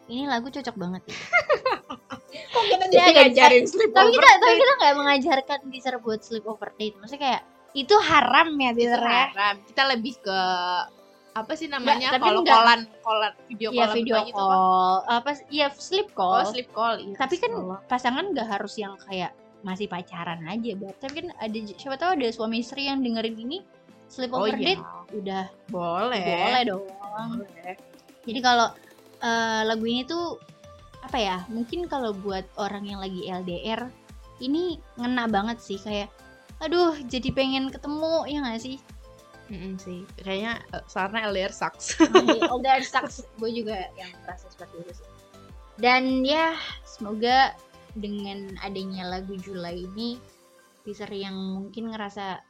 ini 0.08 0.24
lagu 0.24 0.48
cocok 0.48 0.76
banget 0.76 1.02
gitu. 1.08 1.24
Kok 2.52 2.64
kita 2.64 2.84
jadi 2.88 3.10
ngajarin 3.12 3.64
sleepover 3.68 4.08
tapi 4.08 4.16
kita 4.16 4.30
tapi 4.40 4.54
kita 4.56 4.72
nggak 4.80 4.94
mengajarkan 4.96 5.58
teaser 5.68 5.96
buat 6.00 6.20
sleepover 6.24 6.70
date. 6.76 6.96
Maksudnya 7.00 7.20
kayak 7.20 7.42
itu 7.72 7.94
haram 8.00 8.48
ya 8.60 8.70
teaser 8.76 9.02
ya. 9.02 9.24
haram. 9.32 9.54
Kita 9.64 9.82
lebih 9.88 10.14
ke 10.20 10.40
apa 11.32 11.52
sih 11.56 11.64
namanya 11.64 12.12
tapi 12.12 12.28
kalau 12.28 12.44
kolan 12.44 12.80
kolan 13.00 13.32
video 13.48 13.68
Iya 13.72 13.84
call 13.88 13.94
video 13.96 14.14
gitu 14.22 14.36
apa? 14.36 14.52
call, 14.52 14.96
apa 15.08 15.30
iya 15.48 15.66
sleep 15.72 16.08
Oh, 16.12 16.16
call. 16.36 16.44
sleep 16.44 16.68
call. 16.70 16.94
Iya, 17.00 17.16
tapi 17.16 17.34
kan 17.36 17.52
Allah. 17.52 17.78
pasangan 17.88 18.24
nggak 18.30 18.48
harus 18.48 18.74
yang 18.76 18.94
kayak 19.00 19.32
masih 19.62 19.86
pacaran 19.86 20.42
aja, 20.44 20.74
Bar. 20.74 20.92
Tapi 20.98 21.12
kan 21.22 21.26
ada 21.32 21.56
siapa 21.72 21.96
tahu 21.96 22.20
ada 22.20 22.28
suami 22.28 22.60
istri 22.60 22.84
yang 22.84 23.00
dengerin 23.00 23.38
ini 23.38 23.58
Oh 23.62 24.10
sleepover 24.10 24.52
iya. 24.54 24.76
date 24.76 24.84
udah 25.14 25.44
Boleh. 25.68 26.20
boleh 26.20 26.62
dong. 26.68 26.84
Boleh. 26.84 27.72
Jadi 28.22 28.40
kalau 28.44 28.68
eh, 29.18 29.60
lagu 29.64 29.84
ini 29.88 30.04
tuh 30.04 30.36
apa 31.00 31.16
ya? 31.16 31.36
Mungkin 31.48 31.88
kalau 31.88 32.12
buat 32.12 32.44
orang 32.60 32.84
yang 32.84 33.00
lagi 33.00 33.24
LDR 33.24 33.88
ini 34.38 34.76
ngena 34.94 35.24
banget 35.26 35.64
sih 35.64 35.80
kayak 35.80 36.12
aduh 36.60 36.92
jadi 37.06 37.32
pengen 37.32 37.72
ketemu 37.72 38.28
ya 38.28 38.38
nggak 38.38 38.60
sih? 38.60 38.76
Mm-mm 39.50 39.74
sih. 39.80 40.06
Kayaknya 40.20 40.62
eh, 40.74 40.84
karena 40.92 41.18
LDR 41.30 41.52
sucks. 41.54 41.98
LDR 42.56 42.84
sucks. 42.84 43.26
Gue 43.40 43.50
juga 43.50 43.90
yang 43.98 44.10
merasa 44.22 44.46
seperti 44.52 44.74
itu 44.84 44.92
sih. 45.02 45.08
Dan 45.80 46.22
ya 46.22 46.54
semoga 46.84 47.56
dengan 47.96 48.52
adanya 48.60 49.08
lagu 49.08 49.36
Julai 49.40 49.82
ini 49.82 50.20
teaser 50.84 51.10
yang 51.10 51.34
mungkin 51.34 51.92
ngerasa 51.92 52.40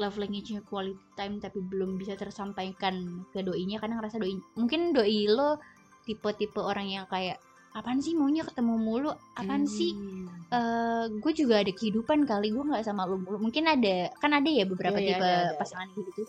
love 0.00 0.16
language-nya 0.16 0.64
quality 0.64 0.96
time 1.12 1.36
tapi 1.42 1.60
belum 1.60 2.00
bisa 2.00 2.16
tersampaikan 2.16 3.26
ke 3.36 3.44
doinya 3.44 3.76
karena 3.76 4.00
ngerasa 4.00 4.16
doi 4.16 4.32
mungkin 4.56 4.96
doi 4.96 5.28
lo 5.28 5.60
tipe-tipe 6.08 6.56
orang 6.56 6.88
yang 6.88 7.04
kayak 7.12 7.36
apaan 7.74 8.02
sih 8.02 8.18
maunya 8.18 8.42
ketemu 8.42 8.74
mulu? 8.76 9.10
Apaan 9.38 9.64
sih? 9.66 9.94
Hmm. 9.94 10.26
eh 10.50 11.04
gue 11.22 11.32
juga 11.32 11.62
ada 11.62 11.70
kehidupan 11.70 12.26
kali 12.26 12.50
gue 12.50 12.64
nggak 12.66 12.82
sama 12.82 13.06
lu 13.06 13.22
mulu. 13.22 13.38
Mungkin 13.38 13.70
ada 13.70 14.10
kan 14.18 14.34
ada 14.34 14.50
ya 14.50 14.66
beberapa 14.66 14.98
Iya, 14.98 15.06
iya, 15.06 15.16
tipe 15.16 15.26
ada, 15.26 15.38
ada. 15.54 15.58
pasangan 15.58 15.88
gitu. 15.94 16.22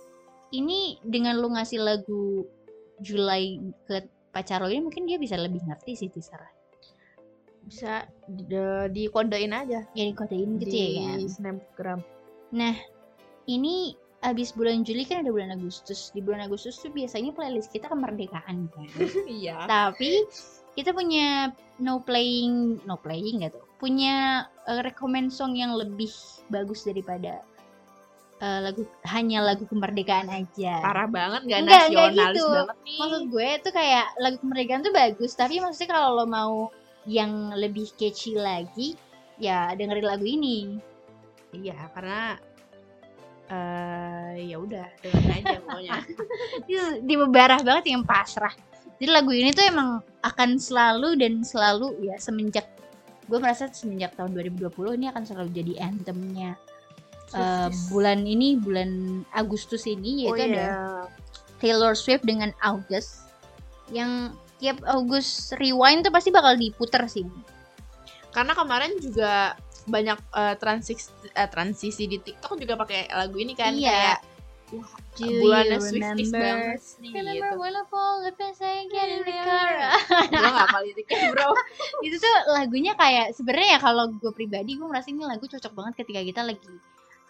Ini 0.51 0.79
dengan 1.01 1.41
lu 1.41 1.49
ngasih 1.53 1.79
lagu 1.81 2.45
Julai 3.01 3.57
ke 3.89 4.05
pacar 4.29 4.61
lo 4.61 4.69
ini 4.69 4.85
mungkin 4.85 5.09
dia 5.09 5.17
bisa 5.17 5.35
lebih 5.35 5.65
ngerti 5.65 5.97
sih 5.97 6.09
teaser 6.13 6.39
bisa 7.65 8.05
di, 8.25 8.57
dikodein 8.89 9.53
aja. 9.53 9.85
Ya 9.93 10.03
dikodein 10.05 10.57
gitu 10.61 10.69
di 10.73 10.97
ya 10.97 11.13
kan? 11.13 11.19
snapgram. 11.29 11.99
nah 12.51 12.75
ini 13.47 13.95
abis 14.21 14.51
bulan 14.53 14.83
Juli 14.83 15.07
kan 15.07 15.23
ada 15.25 15.31
bulan 15.33 15.55
Agustus. 15.55 16.11
Di 16.13 16.21
bulan 16.21 16.45
Agustus 16.45 16.77
tuh 16.77 16.91
biasanya 16.93 17.33
playlist 17.33 17.73
kita 17.73 17.89
kemerdekaan 17.89 18.69
kan? 18.69 18.85
Iya. 19.29 19.65
tapi 19.65 20.25
kita 20.73 20.91
punya 20.91 21.51
no 21.77 21.99
playing 21.99 22.79
no 22.85 22.95
playing 22.95 23.43
gitu 23.43 23.59
punya 23.77 24.45
uh, 24.69 24.81
recommend 24.85 25.33
song 25.33 25.57
yang 25.57 25.73
lebih 25.73 26.11
bagus 26.47 26.85
daripada 26.85 27.41
uh, 28.39 28.59
lagu 28.61 28.85
hanya 29.09 29.41
lagu 29.41 29.65
kemerdekaan 29.65 30.29
aja 30.29 30.79
Parah 30.79 31.09
banget 31.09 31.41
gak 31.49 31.59
Enggak, 31.65 31.83
enggak 31.89 32.07
nasionalis 32.13 32.37
gitu. 32.37 32.47
banget 32.53 32.77
nih. 32.85 32.99
maksud 33.01 33.23
gue 33.27 33.49
tuh 33.65 33.73
kayak 33.73 34.05
lagu 34.17 34.37
kemerdekaan 34.39 34.81
tuh 34.81 34.93
bagus 34.93 35.31
tapi 35.33 35.55
maksudnya 35.57 35.89
kalau 35.91 36.09
lo 36.15 36.25
mau 36.25 36.55
yang 37.09 37.49
lebih 37.57 37.89
catchy 37.97 38.37
lagi 38.37 38.93
ya 39.37 39.73
dengerin 39.73 40.05
lagu 40.05 40.25
ini 40.25 40.77
Iya, 41.51 41.75
karena 41.91 42.39
eh 43.51 44.47
ya 44.47 44.55
udah 44.55 44.87
dengerin 45.03 45.35
aja 45.43 45.57
pokoknya. 45.59 45.91
itu 46.71 46.79
tipe 47.03 47.25
barah 47.27 47.59
banget 47.59 47.85
yang 47.91 48.07
pasrah 48.07 48.55
jadi 49.01 49.17
lagu 49.17 49.33
ini 49.33 49.49
tuh 49.49 49.65
emang 49.65 50.05
akan 50.21 50.61
selalu 50.61 51.17
dan 51.17 51.41
selalu 51.41 51.97
ya 52.05 52.21
semenjak 52.21 52.69
gue 53.25 53.39
merasa 53.41 53.65
semenjak 53.73 54.13
tahun 54.13 54.37
2020 54.37 54.69
ini 55.01 55.09
akan 55.09 55.23
selalu 55.25 55.49
jadi 55.49 55.73
anthemnya 55.89 56.53
Swifties. 57.31 57.89
bulan 57.89 58.19
ini 58.27 58.61
bulan 58.61 59.23
Agustus 59.33 59.89
ini 59.89 60.29
oh 60.29 60.37
yaitu 60.37 60.53
ada 60.53 60.61
iya. 60.61 60.79
Taylor 61.57 61.97
Swift 61.97 62.21
dengan 62.27 62.53
August 62.61 63.25
yang 63.89 64.37
tiap 64.61 64.77
August 64.85 65.57
rewind 65.57 66.05
tuh 66.05 66.13
pasti 66.13 66.29
bakal 66.29 66.53
diputer 66.53 67.09
sih 67.09 67.25
Karena 68.31 68.55
kemarin 68.55 68.95
juga 69.01 69.59
banyak 69.89 70.15
eh, 70.15 70.55
transisi 70.55 71.11
eh, 71.35 71.49
transisi 71.51 72.07
di 72.07 72.15
TikTok 72.21 72.55
juga 72.61 72.79
pakai 72.79 73.11
lagu 73.11 73.35
ini 73.41 73.57
kan 73.57 73.75
Iya. 73.75 73.91
kayak 73.91 74.19
Do 74.71 75.27
bulannya 75.27 75.77
Swifties 75.83 76.31
banget 76.31 76.79
nih 77.03 77.11
Remember 77.11 77.51
gitu. 77.51 77.59
when 77.59 77.75
I 77.75 77.83
fall 77.91 78.23
the 78.23 78.31
best 78.39 78.63
I 78.63 78.87
get 78.87 79.07
in 79.11 79.21
the 79.27 79.35
car 79.43 79.71
Gue 80.31 80.39
gak 80.39 80.55
hafal 80.65 80.81
liriknya 80.87 81.29
bro. 81.35 81.51
itu 82.07 82.15
tuh 82.15 82.35
lagunya 82.55 82.95
kayak 82.95 83.35
sebenarnya 83.35 83.75
ya 83.75 83.79
kalau 83.83 84.07
gue 84.07 84.31
pribadi 84.31 84.79
gue 84.79 84.87
merasa 84.87 85.11
ini 85.11 85.27
lagu 85.27 85.43
cocok 85.43 85.73
banget 85.75 85.93
ketika 85.99 86.21
kita 86.23 86.41
lagi 86.47 86.71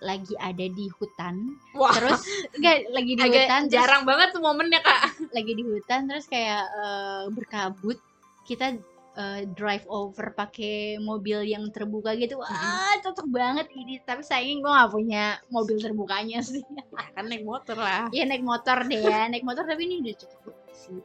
lagi 0.01 0.33
ada 0.41 0.65
di 0.65 0.89
hutan 0.97 1.57
Wah, 1.77 1.93
terus 1.93 2.25
enggak 2.57 2.89
lagi 2.89 3.11
di 3.13 3.21
agak 3.21 3.45
hutan 3.45 3.61
terus 3.69 3.73
jarang 3.77 4.01
banget 4.01 4.27
tuh 4.33 4.41
momennya 4.41 4.81
kak. 4.81 5.29
lagi 5.29 5.53
di 5.53 5.63
hutan 5.65 6.09
terus 6.09 6.25
kayak 6.25 6.65
eh, 6.73 7.23
berkabut 7.29 8.01
kita 8.45 8.81
eh, 9.17 9.43
drive 9.51 9.83
over 9.91 10.31
pakai 10.35 10.99
mobil 11.01 11.43
yang 11.43 11.67
terbuka 11.73 12.15
gitu. 12.15 12.39
Wah 12.39 12.95
cocok 13.03 13.27
banget 13.31 13.67
ini. 13.75 13.99
Tapi 14.03 14.21
sayang 14.23 14.63
gue 14.63 14.71
gak 14.71 14.91
punya 14.91 15.37
mobil 15.51 15.77
terbukanya 15.79 16.39
sih. 16.47 16.63
Ya 16.63 16.83
kan 17.15 17.27
naik 17.27 17.43
motor 17.43 17.75
lah. 17.75 18.07
ya 18.15 18.23
naik 18.27 18.43
motor 18.45 18.83
deh 18.87 19.01
ya 19.01 19.27
naik 19.27 19.43
motor. 19.43 19.63
Tapi 19.67 19.83
ini 19.87 20.03
udah 20.05 20.15
cocok 20.15 20.55
sih. 20.71 20.99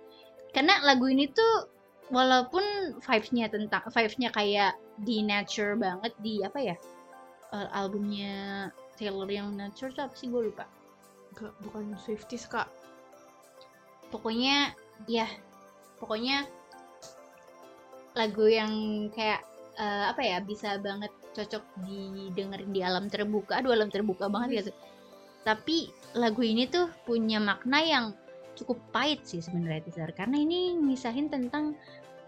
Karena 0.55 0.79
lagu 0.87 1.07
ini 1.11 1.27
tuh 1.31 1.69
walaupun 2.14 2.97
vibes-nya 3.03 3.51
tentang 3.51 3.83
vibes-nya 3.90 4.31
kayak 4.31 4.79
di 5.03 5.27
nature 5.27 5.75
banget 5.75 6.14
di 6.23 6.38
apa 6.47 6.59
ya 6.62 6.77
albumnya 7.75 8.69
Taylor 8.97 9.27
yang 9.29 9.53
nature 9.57 9.90
tuh 9.92 10.07
apa 10.07 10.14
sih? 10.14 10.29
Gue 10.31 10.53
lupa. 10.53 10.69
Gak, 11.37 11.53
bukan 11.64 11.92
Swifties 12.01 12.47
kak. 12.49 12.69
pokoknya 14.07 14.71
ya 15.11 15.27
pokoknya 15.99 16.47
lagu 18.17 18.49
yang 18.49 18.73
kayak 19.13 19.45
eh, 19.77 20.05
apa 20.11 20.23
ya 20.25 20.41
bisa 20.41 20.81
banget 20.81 21.13
cocok 21.37 21.63
didengerin 21.85 22.73
di 22.73 22.81
alam 22.81 23.13
terbuka. 23.13 23.61
Aduh 23.61 23.77
alam 23.77 23.93
terbuka 23.93 24.33
banget 24.33 24.65
gitu. 24.65 24.73
Tapi 25.45 25.93
lagu 26.17 26.43
ini 26.43 26.67
tuh 26.67 26.91
punya 27.05 27.39
makna 27.39 27.79
yang 27.85 28.05
cukup 28.57 28.81
pahit 28.91 29.23
sih 29.23 29.45
sebenarnya 29.45 29.85
Tizar. 29.85 30.11
Karena 30.17 30.41
ini 30.41 30.75
misahin 30.75 31.29
tentang 31.29 31.77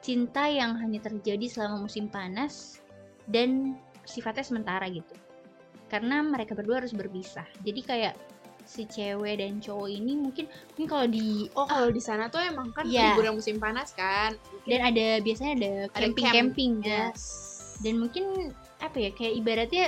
cinta 0.05 0.46
yang 0.46 0.79
hanya 0.79 1.03
terjadi 1.03 1.48
selama 1.51 1.88
musim 1.88 2.07
panas 2.07 2.79
dan 3.27 3.74
sifatnya 4.05 4.44
sementara 4.44 4.87
gitu. 4.92 5.16
Karena 5.88 6.20
mereka 6.20 6.53
berdua 6.53 6.85
harus 6.85 6.92
berpisah. 6.92 7.48
Jadi 7.64 7.81
kayak 7.81 8.14
si 8.68 8.85
cewek 8.85 9.40
dan 9.40 9.59
cowok 9.59 9.88
ini 9.88 10.12
mungkin 10.14 10.44
mungkin 10.68 10.87
kalau 10.87 11.09
di 11.09 11.48
Oh 11.54 11.64
kalau 11.64 11.88
di 11.88 11.98
sana 11.98 12.28
tuh 12.28 12.37
emang 12.38 12.68
kan 12.70 12.85
Iya. 12.85 13.16
liburan 13.16 13.35
musim 13.35 13.57
panas 13.57 13.90
kan. 13.92 14.37
dan 14.62 14.81
ada 14.85 15.07
biasanya 15.18 15.52
ada 15.54 15.72
Ada 15.88 15.96
camping 16.04 16.20
camp. 16.22 16.35
camping 16.37 16.72
Yes. 16.85 17.22
dan 17.78 17.94
mungkin 17.96 18.24
apa 18.78 18.96
ya 18.98 19.11
kayak 19.11 19.35
ibaratnya 19.35 19.87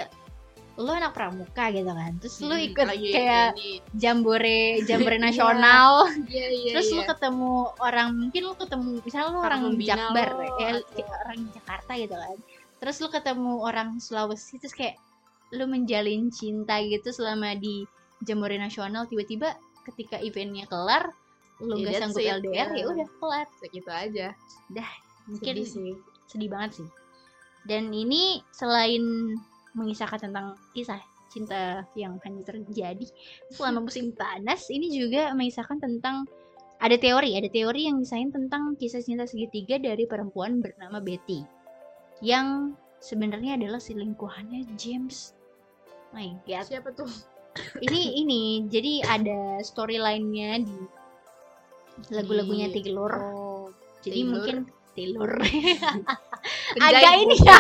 lo 0.77 0.90
anak 0.90 1.12
pramuka 1.12 1.69
gitu 1.69 1.87
kan 1.87 2.16
terus 2.16 2.40
lo 2.40 2.51
Hmm, 2.51 2.64
ikut 2.64 2.87
lagi 2.88 3.09
kayak 3.12 3.53
ini. 3.53 3.85
jambore 3.93 4.61
jambore 4.83 5.16
Iya. 5.19 5.27
nasional 5.27 5.90
Iya 6.25 6.47
iya. 6.49 6.71
terus 6.73 6.88
iya. 6.88 6.97
lo 6.97 7.03
ketemu 7.05 7.53
orang 7.79 8.09
mungkin 8.16 8.43
lo 8.43 8.55
ketemu 8.55 8.88
misalnya 8.99 9.29
lo 9.29 9.38
Orang 9.38 9.61
Jakbar 9.77 10.29
lo, 10.33 10.43
ya 10.57 10.69
atau- 10.81 11.21
orang 11.21 11.38
Jakarta 11.53 11.93
gitu 11.95 12.16
kan 12.16 12.37
terus 12.81 12.97
lo 12.97 13.09
ketemu 13.09 13.53
orang 13.61 13.88
Sulawesi 13.99 14.57
terus 14.57 14.73
kayak 14.73 14.97
lo 15.53 15.66
menjalin 15.66 16.31
cinta 16.31 16.81
gitu 16.81 17.11
selama 17.11 17.53
di 17.55 17.85
jambore 18.24 18.56
nasional 18.56 19.09
tiba-tiba 19.09 19.56
ketika 19.88 20.20
eventnya 20.20 20.68
kelar 20.68 21.09
lo 21.61 21.76
Ya, 21.76 21.92
gak 21.92 22.09
sanggup 22.09 22.24
it, 22.24 22.33
LDR 22.40 22.68
ya. 22.72 22.78
ya 22.80 22.85
udah 22.88 23.09
kelar 23.20 23.46
segitu 23.61 23.90
aja. 23.92 24.26
mungkin 25.28 25.54
Sedih 25.61 25.68
sih. 25.68 25.92
sedih 26.26 26.48
banget 26.48 26.80
sih 26.80 26.88
dan 27.68 27.92
ini 27.92 28.40
selain 28.56 29.37
mengisahkan 29.76 30.18
tentang 30.30 30.56
kisah 30.72 30.98
cinta 31.30 31.85
yang 31.94 32.16
hanya 32.24 32.42
terjadi 32.42 33.06
selama 33.52 33.87
musim 33.87 34.11
panas 34.20 34.66
ini 34.72 34.88
juga 34.90 35.30
mengisahkan 35.37 35.78
tentang 35.78 36.24
ada 36.80 36.96
teori, 36.96 37.37
ada 37.37 37.44
teori 37.52 37.92
yang 37.92 38.00
misalnya 38.00 38.40
tentang 38.40 38.72
kisah 38.80 39.04
cinta 39.04 39.28
segitiga 39.28 39.76
dari 39.76 40.09
perempuan 40.09 40.64
bernama 40.64 40.96
Betty 40.96 41.44
yang 42.24 42.72
sebenarnya 43.04 43.61
adalah 43.61 43.76
selingkuhannya 43.76 44.64
James. 44.80 45.37
My 46.16 46.33
God. 46.48 46.64
Siapa 46.64 46.88
tuh? 46.96 47.09
Ini 47.81 48.01
ini 48.23 48.43
jadi 48.71 48.93
ada 49.05 49.59
storyline-nya 49.61 50.63
di 50.63 50.79
lagu-lagunya 52.15 52.71
Taylor. 52.73 53.13
Oh, 53.21 53.69
Jadi 54.01 54.25
Taylor. 54.25 54.31
mungkin 54.33 54.57
Taylor. 54.97 55.33
Agak 56.87 57.15
ini 57.21 57.37
ya. 57.43 57.59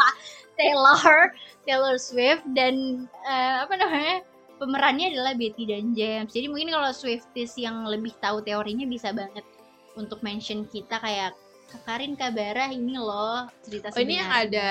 Taylor, 0.58 1.32
Taylor 1.64 1.96
Swift 1.98 2.44
dan 2.52 3.08
eh, 3.24 3.54
apa 3.64 3.74
namanya? 3.74 4.22
Pemerannya 4.62 5.10
adalah 5.10 5.34
Betty 5.34 5.66
dan 5.66 5.90
James. 5.90 6.30
Jadi 6.30 6.46
mungkin 6.46 6.70
kalau 6.70 6.94
Swifties 6.94 7.58
yang 7.58 7.82
lebih 7.82 8.14
tahu 8.22 8.46
teorinya 8.46 8.86
bisa 8.86 9.10
banget 9.10 9.42
untuk 9.98 10.22
mention 10.22 10.70
kita 10.70 11.02
kayak 11.02 11.34
Karin 11.82 12.14
Kabara 12.14 12.70
ini 12.70 12.94
loh 12.94 13.48
cerita 13.64 13.90
Oh, 13.90 13.98
ini 13.98 14.20
yang 14.22 14.28
sebenarnya." 14.30 14.46
ada 14.46 14.68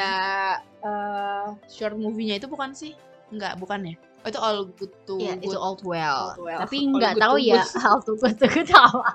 eh, 0.80 1.47
short 1.67 1.97
movie-nya 2.00 2.39
itu 2.39 2.47
bukan 2.47 2.71
sih? 2.71 2.95
Enggak, 3.36 3.60
bukan 3.60 3.91
ya? 3.91 3.95
Oh, 4.21 4.29
itu 4.29 4.39
All 4.39 4.69
Good 4.77 4.93
to 5.10 5.15
Iya, 5.17 5.34
Good. 5.41 5.49
itu 5.49 5.57
Old 5.57 5.81
Well. 5.81 6.38
Well. 6.38 6.60
Tapi 6.62 6.77
All 6.86 6.93
nggak 6.93 7.13
tahu 7.17 7.36
to 7.41 7.45
ya 7.45 7.63
Good. 7.65 7.81
All 7.89 7.99
Too 8.05 8.15
Good 8.21 8.38
to 8.38 8.47
Good 8.47 8.69
apa. 8.69 9.12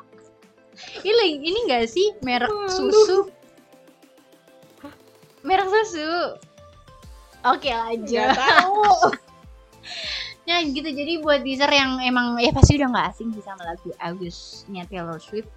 Ini 1.06 1.40
ini 1.40 1.58
nggak 1.70 1.84
sih 1.88 2.06
merek 2.26 2.50
Aduh. 2.50 2.68
susu? 2.68 3.18
Merek 5.46 5.68
susu. 5.70 6.10
Oke 7.46 7.70
lanjut. 7.70 8.18
Nggak 8.18 8.34
tahu. 8.34 8.82
Nah 10.46 10.62
gitu 10.62 10.86
jadi 10.86 11.18
buat 11.18 11.42
user 11.42 11.66
yang 11.66 11.98
emang 12.06 12.38
ya 12.38 12.54
pasti 12.54 12.78
udah 12.78 12.86
nggak 12.86 13.06
asing 13.10 13.34
sih 13.34 13.42
sama 13.42 13.66
lagu 13.66 13.90
Augustnya 13.98 14.86
Taylor 14.86 15.18
Swift 15.18 15.50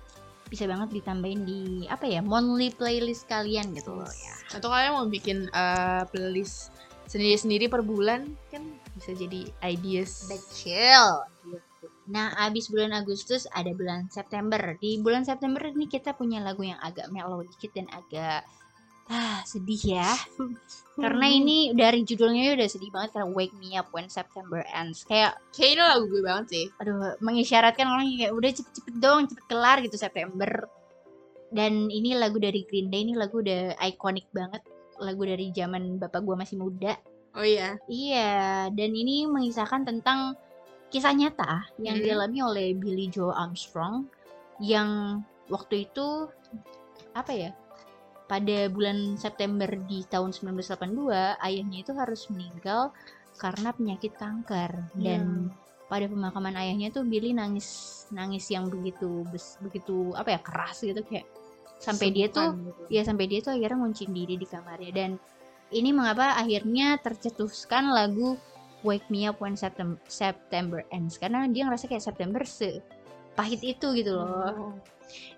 bisa 0.50 0.66
banget 0.66 0.90
ditambahin 0.90 1.46
di 1.46 1.86
apa 1.86 2.10
ya 2.10 2.26
monthly 2.26 2.74
playlist 2.74 3.30
kalian 3.30 3.70
gitu 3.78 3.94
loh 3.94 4.10
ya. 4.10 4.34
Atau 4.58 4.74
kalian 4.74 4.98
mau 4.98 5.06
bikin 5.06 5.46
eh, 5.54 6.02
playlist 6.10 6.74
sendiri-sendiri 7.06 7.70
per 7.70 7.86
bulan 7.86 8.34
kan 8.50 8.66
bisa 9.00 9.16
jadi 9.16 9.48
ideas. 9.64 10.28
Betul. 10.28 11.26
Gitu. 11.48 11.86
Nah, 12.12 12.36
abis 12.44 12.68
bulan 12.68 12.92
Agustus 12.92 13.48
ada 13.56 13.72
bulan 13.72 14.12
September. 14.12 14.60
Di 14.78 15.00
bulan 15.00 15.24
September 15.24 15.64
ini 15.64 15.88
kita 15.88 16.14
punya 16.14 16.44
lagu 16.44 16.68
yang 16.68 16.78
agak 16.84 17.08
mellow 17.10 17.40
dikit 17.48 17.72
dan 17.72 17.88
agak 17.96 18.44
ah 19.10 19.42
sedih 19.42 19.98
ya. 19.98 20.12
Karena 21.02 21.26
ini 21.26 21.74
dari 21.74 22.06
judulnya 22.06 22.54
udah 22.54 22.70
sedih 22.70 22.94
banget 22.94 23.18
karena 23.18 23.32
Wake 23.34 23.56
Me 23.58 23.74
Up 23.80 23.90
When 23.90 24.06
September 24.06 24.62
Ends. 24.70 25.02
Kayak 25.08 25.40
Kayak 25.56 25.72
ini 25.74 25.82
lagu 25.82 26.06
gue 26.12 26.22
banget 26.22 26.46
sih. 26.52 26.66
aduh 26.78 27.18
mengisyaratkan 27.24 27.88
orang 27.88 28.06
kayak 28.20 28.34
udah 28.36 28.52
cepet-cepet 28.52 28.96
dong, 29.00 29.26
cepet 29.26 29.46
kelar 29.50 29.78
gitu 29.82 29.98
September. 29.98 30.70
Dan 31.50 31.90
ini 31.90 32.14
lagu 32.14 32.38
dari 32.38 32.62
Green 32.68 32.94
Day, 32.94 33.02
ini 33.02 33.18
lagu 33.18 33.42
udah 33.42 33.80
ikonik 33.82 34.30
banget. 34.30 34.62
Lagu 35.02 35.24
dari 35.26 35.50
zaman 35.56 35.98
bapak 35.98 36.22
gua 36.22 36.36
masih 36.38 36.62
muda. 36.62 36.94
Oh 37.40 37.48
iya. 37.48 37.80
Iya, 37.88 38.68
dan 38.76 38.92
ini 38.92 39.24
mengisahkan 39.24 39.88
tentang 39.88 40.36
kisah 40.92 41.16
nyata 41.16 41.64
yang 41.80 41.96
Hmm. 41.96 42.06
dialami 42.06 42.40
oleh 42.44 42.68
Billy 42.76 43.08
Joe 43.08 43.32
Armstrong 43.32 44.12
yang 44.60 45.22
waktu 45.48 45.88
itu 45.88 46.28
apa 47.16 47.32
ya? 47.32 47.52
Pada 48.30 48.70
bulan 48.70 49.16
September 49.18 49.66
di 49.90 50.06
tahun 50.06 50.36
1982, 50.36 51.40
ayahnya 51.42 51.82
itu 51.82 51.96
harus 51.96 52.28
meninggal 52.30 52.92
karena 53.40 53.72
penyakit 53.74 54.14
kanker 54.20 54.70
dan 55.00 55.50
pada 55.90 56.06
pemakaman 56.06 56.54
ayahnya 56.60 56.94
tuh 56.94 57.08
Billy 57.08 57.34
nangis 57.34 58.06
nangis 58.14 58.46
yang 58.54 58.70
begitu 58.70 59.26
bes- 59.32 59.58
begitu 59.64 60.14
apa 60.14 60.38
ya 60.38 60.40
keras 60.44 60.86
gitu 60.86 61.02
kayak 61.02 61.26
sampai 61.82 62.14
dia 62.14 62.30
tuh 62.30 62.54
gitu. 62.54 62.84
ya 62.94 63.02
sampai 63.02 63.26
dia 63.26 63.40
tuh 63.42 63.58
akhirnya 63.58 63.82
nguncin 63.82 64.12
diri 64.14 64.38
di 64.38 64.46
kamarnya 64.46 64.92
dan 64.94 65.12
ini 65.70 65.94
mengapa 65.94 66.34
akhirnya 66.36 66.98
tercetuskan 66.98 67.90
lagu 67.90 68.36
Wake 68.82 69.12
Me 69.12 69.28
Up 69.28 69.38
When 69.40 69.54
September, 69.54 70.00
September 70.08 70.82
Ends 70.90 71.20
karena 71.20 71.46
dia 71.46 71.68
ngerasa 71.68 71.86
kayak 71.86 72.02
September 72.02 72.42
sepahit 72.44 73.62
itu 73.62 73.88
gitu 73.94 74.16
loh 74.16 74.28
Oh. 74.30 74.74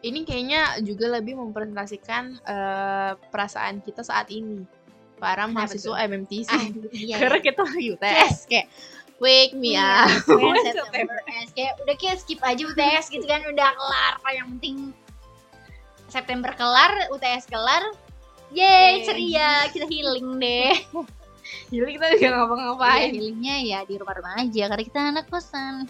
Ini 0.03 0.27
kayaknya 0.27 0.83
juga 0.83 1.07
lebih 1.15 1.39
mempresentasikan 1.39 2.43
eh, 2.43 3.11
perasaan 3.31 3.79
kita 3.79 4.03
saat 4.03 4.27
ini. 4.27 4.67
Para 5.15 5.47
mahasiswa 5.47 5.93
tuh? 5.93 5.95
MMTC. 5.95 6.49
ah 6.51 6.65
iya, 6.91 7.15
Karena 7.21 7.39
iya. 7.39 7.45
kita 7.45 7.61
lagi 7.63 7.87
UTS 7.95 8.35
kayak 8.51 8.67
wake 9.21 9.53
me 9.55 9.77
Iya, 9.79 10.11
up. 10.11 10.27
When 10.27 10.51
When 10.51 10.65
September 10.65 11.17
Ends 11.29 11.51
kayak 11.55 11.73
udah 11.79 11.95
kayak 11.95 12.17
skip 12.19 12.41
aja 12.43 12.61
UTS 12.67 13.05
gitu 13.13 13.23
kan 13.23 13.45
udah 13.47 13.69
kelar 13.71 14.13
yang 14.33 14.47
penting 14.57 14.91
September 16.11 16.51
kelar 16.51 16.91
UTS 17.13 17.47
kelar 17.47 17.95
Yeay, 18.51 19.07
ceria, 19.07 19.71
kita 19.71 19.87
healing 19.87 20.39
deh. 20.39 20.75
Jadi 21.71 21.91
kita 21.95 22.05
juga 22.19 22.29
ngapa-ngapain. 22.35 23.09
healingnya 23.15 23.55
ya 23.63 23.79
di 23.87 23.95
rumah-rumah 23.95 24.43
aja 24.43 24.63
karena 24.67 24.83
kita 24.83 24.99
anak 24.99 25.25
kosan. 25.31 25.87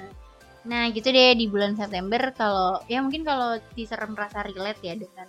nah 0.70 0.88
gitu 0.88 1.12
deh 1.12 1.36
di 1.36 1.44
bulan 1.44 1.76
September 1.76 2.32
kalau 2.32 2.80
ya 2.88 3.04
mungkin 3.04 3.20
kalau 3.20 3.60
teaser 3.76 4.00
merasa 4.08 4.40
relate 4.48 4.80
ya 4.80 4.96
dengan 4.96 5.28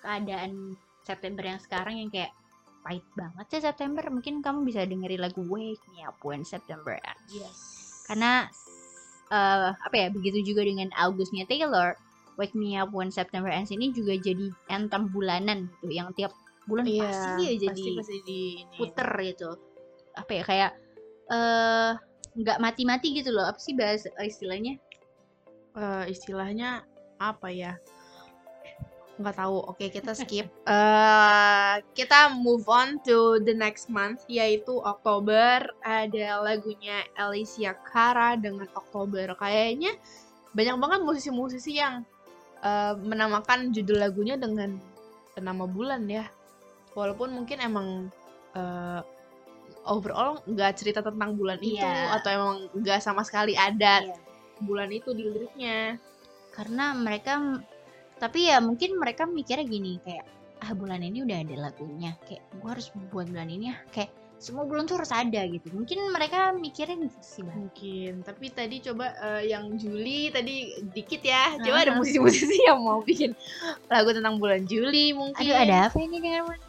keadaan 0.00 0.72
September 1.04 1.44
yang 1.44 1.60
sekarang 1.60 2.00
yang 2.00 2.08
kayak 2.08 2.32
pahit 2.80 3.04
banget 3.12 3.44
sih 3.52 3.60
September 3.60 4.08
mungkin 4.08 4.40
kamu 4.40 4.64
bisa 4.64 4.88
dengerin 4.88 5.20
lagu 5.20 5.44
Wake 5.44 5.84
Me 5.92 6.00
Up 6.08 6.16
When 6.24 6.48
September 6.48 6.96
Ends 6.96 7.36
karena 8.08 8.48
eh, 9.28 9.68
apa 9.76 9.96
ya 10.00 10.08
begitu 10.08 10.40
juga 10.40 10.64
dengan 10.64 10.88
Augustnya 10.96 11.44
Taylor 11.44 12.00
Wake 12.36 12.54
Me 12.54 12.76
Up 12.76 12.90
When 12.90 13.10
September 13.10 13.48
Ends 13.48 13.70
ini 13.70 13.90
juga 13.90 14.14
jadi 14.14 14.50
anthem 14.68 15.10
bulanan 15.10 15.66
gitu 15.80 15.92
yang 15.94 16.10
tiap 16.14 16.30
bulan 16.66 16.86
Iya, 16.86 17.02
pasti 17.08 17.30
dia 17.38 17.52
jadi 17.56 17.68
pasti 17.72 17.90
pasti 17.98 18.16
di 18.22 18.40
ini. 18.62 18.76
puter 18.76 19.08
gitu 19.26 19.50
apa 20.12 20.30
ya 20.30 20.42
kayak 20.44 20.70
eh 21.30 21.90
nggak 22.30 22.58
mati-mati 22.58 23.14
gitu 23.14 23.30
loh 23.30 23.46
apa 23.46 23.58
sih 23.58 23.74
bahasa 23.74 24.10
istilahnya 24.20 24.78
Eh, 25.70 26.04
istilahnya 26.10 26.82
apa 27.14 27.46
ya? 27.46 27.78
Nggak 29.22 29.36
tahu. 29.38 29.56
Oke, 29.70 29.86
kita 29.86 30.10
skip. 30.18 30.50
Eh, 30.66 31.74
kita 31.94 32.34
move 32.34 32.66
on 32.66 32.98
to 33.06 33.38
the 33.46 33.54
next 33.54 33.86
month 33.86 34.26
yaitu 34.26 34.74
Oktober. 34.82 35.62
Ada 35.86 36.42
lagunya 36.42 37.06
Alicia 37.14 37.78
Cara 37.86 38.34
dengan 38.34 38.66
Oktober. 38.74 39.30
Kayaknya 39.38 39.94
banyak 40.50 40.74
banget 40.74 41.00
musisi-musisi 41.06 41.78
yang 41.78 42.02
eh, 42.60 42.94
menamakan 42.96 43.72
judul 43.72 43.98
lagunya 44.00 44.36
dengan 44.36 44.76
nama 45.40 45.64
bulan 45.64 46.04
ya. 46.06 46.28
Walaupun 46.92 47.32
mungkin 47.32 47.58
emang 47.62 47.88
eh, 48.52 49.00
overall 49.86 50.42
nggak 50.44 50.76
cerita 50.76 51.00
tentang 51.00 51.38
bulan 51.38 51.56
itu 51.62 51.80
Iya. 51.80 52.20
atau 52.20 52.28
emang 52.30 52.56
nggak 52.76 53.00
sama 53.00 53.22
sekali 53.24 53.56
ada 53.56 54.04
Iya. 54.04 54.16
bulan 54.60 54.90
itu 54.92 55.10
di 55.16 55.24
liriknya. 55.24 55.96
karena 56.50 56.90
mereka 56.98 57.62
tapi 58.18 58.50
ya 58.50 58.58
mungkin 58.58 58.98
mereka 58.98 59.22
mikirnya 59.22 59.62
gini 59.64 60.02
kayak 60.02 60.26
ah 60.60 60.74
bulan 60.74 60.98
ini 60.98 61.22
udah 61.22 61.38
ada 61.46 61.70
lagunya 61.70 62.18
kayak 62.26 62.42
gua 62.58 62.74
harus 62.74 62.90
buat 63.14 63.30
bulan 63.30 63.46
ini 63.48 63.70
ya 63.70 63.78
kayak 63.94 64.10
semua 64.40 64.64
bulan 64.64 64.88
tuh 64.88 64.96
harus 64.96 65.12
ada 65.12 65.44
gitu 65.44 65.68
mungkin 65.70 66.00
mereka 66.10 66.56
mikirnya 66.56 66.96
gitu 66.96 67.20
sih 67.20 67.44
bang 67.44 67.60
Mungkin, 67.60 68.12
tapi 68.24 68.48
tadi 68.48 68.80
coba 68.80 69.12
eh, 69.20 69.52
yang 69.52 69.76
Juli 69.76 70.32
tadi 70.32 70.80
dikit 70.90 71.20
ya. 71.20 71.60
Coba 71.60 71.76
ada 71.84 71.92
Aha. 71.92 71.98
musisi-musisi 72.00 72.56
yang 72.64 72.80
mau 72.80 73.04
bikin 73.04 73.36
lagu 73.86 74.10
tentang 74.10 74.40
bulan 74.40 74.64
Juli 74.64 75.12
mungkin. 75.12 75.36
aduh 75.44 75.56
ada 75.60 75.76
apa 75.92 75.96
ini 76.00 76.18
dengan 76.18 76.48
bulan 76.48 76.60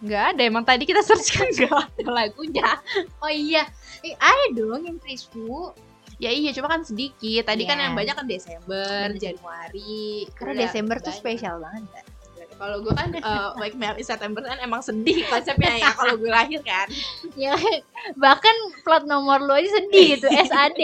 Nggak 0.00 0.24
ada, 0.32 0.42
emang 0.48 0.64
tadi 0.64 0.88
kita 0.88 1.04
search 1.04 1.36
kan 1.36 1.44
nggak 1.60 1.68
ada 2.00 2.04
lagunya. 2.08 2.80
oh 3.20 3.28
iya 3.28 3.68
eh, 4.00 4.16
ada 4.16 4.48
dong 4.56 4.88
yang 4.88 4.96
Kriswu 4.96 5.76
Ya 6.20 6.28
iya, 6.28 6.52
cuma 6.52 6.68
kan 6.68 6.84
sedikit. 6.84 7.48
Tadi 7.48 7.64
kan 7.64 7.80
Iya. 7.80 7.84
yang 7.88 7.94
banyak 7.96 8.12
kan 8.12 8.28
Desember, 8.28 9.08
Bener. 9.08 9.16
Januari. 9.16 10.28
karena 10.36 10.68
Desember 10.68 11.00
tuh 11.00 11.16
spesial 11.16 11.56
banget 11.64 11.88
kan 11.96 12.04
Kalau 12.60 12.76
gue 12.84 12.92
kan 12.92 13.08
eh, 13.16 13.48
Wake 13.56 13.76
Me 13.80 13.88
Up 13.88 13.96
in 13.96 14.04
September 14.04 14.44
kan 14.44 14.60
emang 14.60 14.84
sedih 14.84 15.24
konsepnya 15.32 15.80
ya 15.80 15.96
kalau 15.96 16.20
gue 16.20 16.28
lahir 16.28 16.60
kan. 16.60 16.92
ya 17.32 17.56
bahkan 18.20 18.52
plat 18.84 19.08
nomor 19.08 19.40
lu 19.40 19.56
aja 19.56 19.80
sedih 19.80 20.20
gitu 20.20 20.28
SAD 20.52 20.82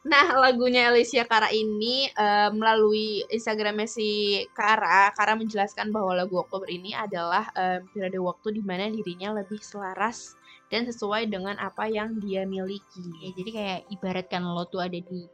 Nah, 0.00 0.32
lagunya 0.32 0.88
Alicia 0.88 1.28
Cara 1.28 1.52
ini 1.52 2.08
eh, 2.08 2.50
melalui 2.56 3.20
Instagramnya 3.28 3.84
si 3.84 4.40
Kara, 4.56 5.12
Kara 5.12 5.36
menjelaskan 5.36 5.92
bahwa 5.92 6.16
lagu 6.16 6.40
Oktober 6.40 6.64
ini 6.72 6.96
adalah 6.96 7.52
eh, 7.52 7.84
periode 7.92 8.16
waktu 8.16 8.56
di 8.56 8.62
mana 8.64 8.88
dirinya 8.88 9.36
lebih 9.36 9.60
selaras 9.60 10.40
dan 10.72 10.88
sesuai 10.88 11.28
dengan 11.28 11.60
apa 11.60 11.84
yang 11.90 12.16
dia 12.16 12.48
miliki. 12.48 13.04
ya 13.20 13.28
jadi 13.36 13.50
kayak 13.52 13.80
ibaratkan 13.92 14.40
lo 14.40 14.64
tuh 14.72 14.80
ada 14.80 14.96
di 14.96 15.28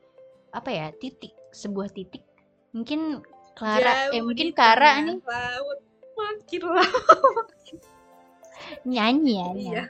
apa 0.51 0.71
ya 0.73 0.89
titik 0.97 1.37
sebuah 1.53 1.93
titik 1.93 2.25
mungkin 2.73 3.21
Clara. 3.57 4.13
Eh 4.13 4.21
mungkin 4.21 4.53
Kara 4.53 5.01
nih. 5.01 5.17
laut. 5.25 5.79
Makin 6.17 6.63
laut. 6.65 7.49
nyanyi 8.83 9.39
ya 9.39 9.49
Iya. 9.55 9.83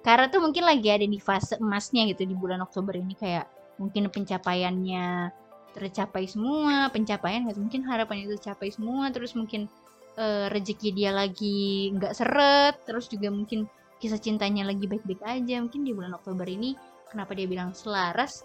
Kara 0.00 0.32
tuh 0.32 0.40
mungkin 0.40 0.64
lagi 0.64 0.88
ada 0.88 1.04
di 1.04 1.20
fase 1.20 1.60
emasnya 1.60 2.08
gitu 2.10 2.24
di 2.24 2.32
bulan 2.34 2.64
Oktober 2.64 2.96
ini 2.96 3.12
kayak 3.14 3.46
mungkin 3.76 4.08
pencapaiannya 4.08 5.30
tercapai 5.70 6.26
semua 6.26 6.90
pencapaian 6.90 7.46
nggak 7.46 7.60
mungkin 7.60 7.86
harapan 7.86 8.26
itu 8.26 8.34
tercapai 8.40 8.74
semua 8.74 9.12
terus 9.14 9.38
mungkin 9.38 9.70
eh, 10.18 10.50
rezeki 10.50 10.90
dia 10.96 11.14
lagi 11.14 11.92
nggak 11.94 12.16
seret 12.16 12.82
terus 12.88 13.06
juga 13.06 13.30
mungkin 13.30 13.70
kisah 14.00 14.18
cintanya 14.18 14.64
lagi 14.64 14.88
baik-baik 14.88 15.20
aja. 15.22 15.60
Mungkin 15.60 15.84
di 15.84 15.92
bulan 15.92 16.16
Oktober 16.16 16.48
ini 16.48 16.74
kenapa 17.12 17.36
dia 17.36 17.44
bilang 17.44 17.76
selaras? 17.76 18.42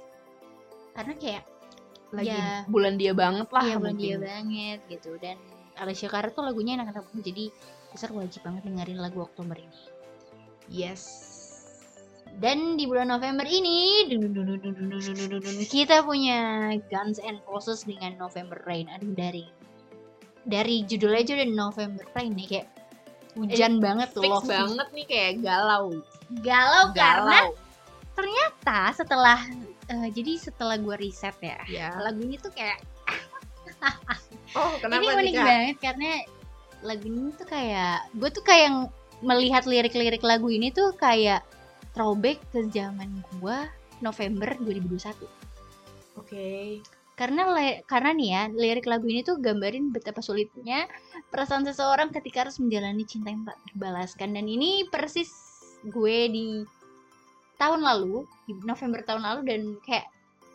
Karena 0.92 1.16
kayak 1.16 1.44
lagi 2.16 2.32
yeah. 2.32 2.64
bulan 2.72 2.96
dia 2.96 3.12
banget 3.12 3.48
lah 3.52 3.66
yeah, 3.68 3.78
bulan 3.78 3.98
dia 4.00 4.18
banget 4.18 4.80
gitu. 4.88 5.20
Dan 5.20 5.38
Alicia 5.76 6.08
Cara 6.08 6.32
tuh 6.32 6.48
lagunya 6.48 6.80
enak-enak 6.80 7.12
jadi 7.20 7.52
besar 7.92 8.12
wajib 8.16 8.44
banget 8.44 8.68
dengerin 8.68 9.00
lagu 9.00 9.24
Oktober 9.24 9.56
ini. 9.60 9.80
Yes. 10.72 11.32
Dan 12.36 12.76
di 12.76 12.84
bulan 12.84 13.08
November 13.08 13.48
ini 13.48 14.04
kita 15.72 16.04
punya 16.04 16.72
Guns 16.92 17.20
and 17.24 17.40
Roses 17.48 17.88
dengan 17.88 18.20
November 18.20 18.60
Rain. 18.68 18.92
Aduh 18.92 19.16
dari 19.16 19.48
dari 20.44 20.84
judulnya 20.84 21.24
aja 21.24 21.32
udah 21.40 21.50
November 21.56 22.06
Rain 22.12 22.36
nih 22.36 22.48
kayak 22.48 22.68
hujan 23.40 23.80
eh, 23.80 23.82
banget 23.84 24.10
tuh 24.16 24.24
loh. 24.24 24.44
banget 24.44 24.88
nih 24.92 25.06
kayak 25.08 25.34
galau. 25.44 25.96
Galau, 26.44 26.86
galau. 26.92 26.96
karena 26.96 27.38
ternyata 28.16 28.80
setelah 28.96 29.40
eh, 29.90 30.08
jadi 30.14 30.32
setelah 30.40 30.78
gue 30.80 30.96
riset 30.98 31.36
ya 31.42 31.58
ya 31.70 31.88
lagu 32.02 32.22
ini 32.28 32.36
tuh 32.40 32.52
kayak 32.54 32.80
oh 34.56 34.78
kenapa 34.82 35.02
ini 35.02 35.32
unik 35.32 35.36
banget 35.36 35.76
karena 35.82 36.10
lagu 36.86 37.06
ini 37.10 37.32
tuh 37.34 37.48
kayak 37.50 37.98
gue 38.14 38.30
tuh 38.30 38.44
kayak 38.46 38.64
yang 38.70 38.78
melihat 39.24 39.64
lirik-lirik 39.66 40.22
lagu 40.22 40.52
ini 40.52 40.70
tuh 40.70 40.94
kayak 40.98 41.42
throwback 41.96 42.38
ke 42.52 42.68
zaman 42.70 43.24
gue 43.40 43.58
November 44.04 44.54
2021 44.60 45.24
oke. 46.20 46.50
Karena 47.16 47.48
le- 47.48 47.88
karena 47.88 48.12
nih 48.12 48.28
ya 48.28 48.42
lirik 48.52 48.84
lagu 48.92 49.08
ini 49.08 49.24
tuh 49.24 49.40
gambarin 49.40 49.88
betapa 49.96 50.20
sulitnya 50.20 50.84
perasaan 51.32 51.64
seseorang 51.64 52.12
ketika 52.12 52.44
harus 52.44 52.60
menjalani 52.60 53.08
cinta 53.08 53.32
yang 53.32 53.48
tak 53.48 53.56
terbalaskan. 53.72 54.36
Dan 54.36 54.52
ini 54.52 54.84
persis 54.92 55.32
gue 55.88 56.18
di 56.28 56.46
tahun 57.56 57.82
lalu 57.82 58.24
di 58.46 58.54
November 58.64 59.00
tahun 59.04 59.22
lalu 59.24 59.40
dan 59.48 59.62
kayak 59.84 60.06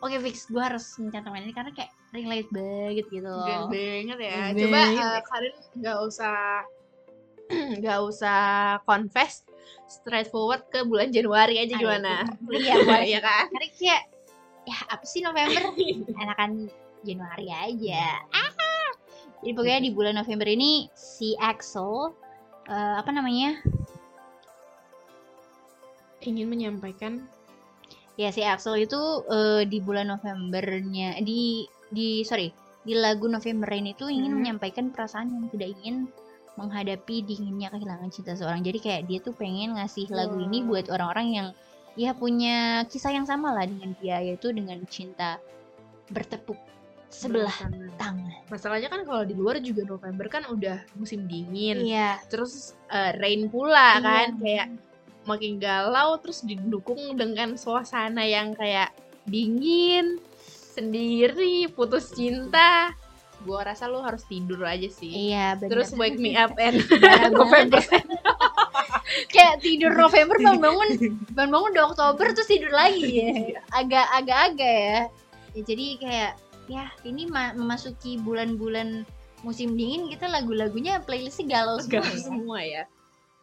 oke 0.01 0.15
fix 0.21 0.49
gue 0.49 0.61
harus 0.61 0.85
mencantumkan 0.97 1.45
ini 1.45 1.53
karena 1.53 1.71
kayak 1.73 1.91
relate 2.11 2.49
banget 2.51 3.05
gitu 3.07 3.23
loh 3.27 3.45
Keren 3.45 3.69
banget 3.71 4.17
ya. 4.19 4.31
Keren 4.33 4.53
Coba 4.57 4.79
eh, 4.81 5.19
kalian 5.29 5.55
nggak 5.79 5.97
usah 6.03 6.37
nggak 7.81 7.99
usah 8.07 8.39
confess 8.87 9.43
straightforward 9.87 10.63
ke 10.71 10.83
bulan 10.87 11.11
Januari 11.11 11.59
aja 11.59 11.75
Ayo, 11.77 11.81
gimana? 11.83 12.25
iya 12.55 12.75
boleh 12.87 13.05
Iya 13.07 13.19
kan? 13.23 13.45
karena 13.51 13.67
kayak 13.75 14.01
ya 14.61 14.77
apa 14.89 15.03
sih 15.05 15.21
November 15.21 15.61
enakan 16.21 16.51
Januari 17.01 17.47
aja 17.49 18.21
ah. 18.29 18.49
jadi 19.41 19.51
pokoknya 19.57 19.81
di 19.81 19.91
bulan 19.91 20.15
November 20.17 20.45
ini 20.45 20.85
si 20.93 21.33
Axel 21.41 22.13
eh, 22.69 22.95
apa 23.01 23.09
namanya 23.09 23.57
Ingin 26.21 26.47
menyampaikan 26.47 27.25
ya 28.15 28.29
si 28.29 28.43
Axel 28.43 28.85
itu 28.85 28.99
eh, 29.27 29.63
di 29.65 29.81
bulan 29.81 30.09
Novembernya 30.09 31.17
di 31.19 31.65
di 31.89 32.21
sorry 32.21 32.51
di 32.81 32.93
lagu 32.93 33.25
November 33.25 33.69
Rain 33.69 33.85
itu 33.85 34.05
ingin 34.05 34.33
Hmm. 34.33 34.39
menyampaikan 34.41 34.89
perasaan 34.89 35.29
yang 35.29 35.45
tidak 35.49 35.69
ingin 35.79 36.05
menghadapi 36.59 37.23
dinginnya 37.23 37.71
kehilangan 37.71 38.11
cinta 38.11 38.35
seorang 38.35 38.61
jadi 38.61 38.77
kayak 38.77 39.01
dia 39.07 39.19
tuh 39.21 39.31
pengen 39.31 39.79
ngasih 39.79 40.11
lagu 40.11 40.35
ini 40.37 40.61
Wow. 40.61 40.67
buat 40.67 40.85
orang-orang 40.91 41.27
yang 41.31 41.47
ya 41.95 42.11
punya 42.11 42.57
kisah 42.85 43.11
yang 43.11 43.23
sama 43.23 43.51
lah 43.51 43.63
dengan 43.63 43.95
dia 43.97 44.19
yaitu 44.19 44.51
dengan 44.51 44.79
cinta 44.85 45.39
bertepuk 46.07 46.59
sebelah 47.07 47.51
tangan. 47.51 47.91
tangan 47.95 48.31
Masalahnya 48.47 48.87
kan 48.87 49.01
kalau 49.03 49.23
di 49.23 49.33
luar 49.33 49.59
juga 49.59 49.83
November 49.83 50.27
kan 50.27 50.43
udah 50.45 50.79
musim 50.95 51.27
dingin. 51.27 51.79
iya 51.81 52.19
Terus 52.27 52.75
eh, 52.87 53.11
rain 53.15 53.47
pula 53.47 53.97
Iya. 53.97 54.03
kan 54.03 54.29
kayak 54.37 54.67
makin 55.23 55.57
galau 55.57 56.17
terus 56.17 56.41
didukung 56.41 57.13
dengan 57.13 57.53
suasana 57.53 58.21
yang 58.21 58.51
kayak 58.51 58.89
dingin, 59.23 60.17
sendiri, 60.71 61.69
putus 61.69 62.09
cinta. 62.09 62.93
Gua 63.41 63.65
rasa 63.65 63.85
lu 63.85 63.97
harus 63.99 64.21
tidur 64.23 64.61
aja 64.61 64.85
sih. 64.85 65.09
iya 65.29 65.53
benar 65.55 65.69
Terus 65.75 65.89
wake 65.95 66.15
me 66.15 66.33
up 66.33 66.53
and 66.55 66.77
November. 67.33 67.81
kayak 69.27 69.59
tidur 69.59 69.91
November 69.91 70.37
bangun-bangun 70.37 70.89
bangun-bangun 71.31 71.69
udah 71.73 71.85
Oktober 71.89 72.25
terus 72.31 72.47
tidur 72.47 72.71
lagi 72.71 73.01
ya 73.11 73.59
agak 73.71 74.07
agak 74.13 74.39
agak 74.47 74.71
ya. 74.71 74.99
ya 75.51 75.61
jadi 75.65 75.85
kayak 75.97 76.31
ya 76.67 76.83
ini 77.03 77.27
ma- 77.27 77.51
memasuki 77.51 78.15
bulan-bulan 78.17 79.03
musim 79.41 79.73
dingin 79.73 80.07
kita 80.07 80.29
lagu-lagunya 80.29 81.01
playlistnya 81.01 81.59
galau 81.59 81.81
semua 81.81 81.97
Galau 81.99 82.13
ya. 82.13 82.21
semua 82.21 82.59
ya. 82.61 82.83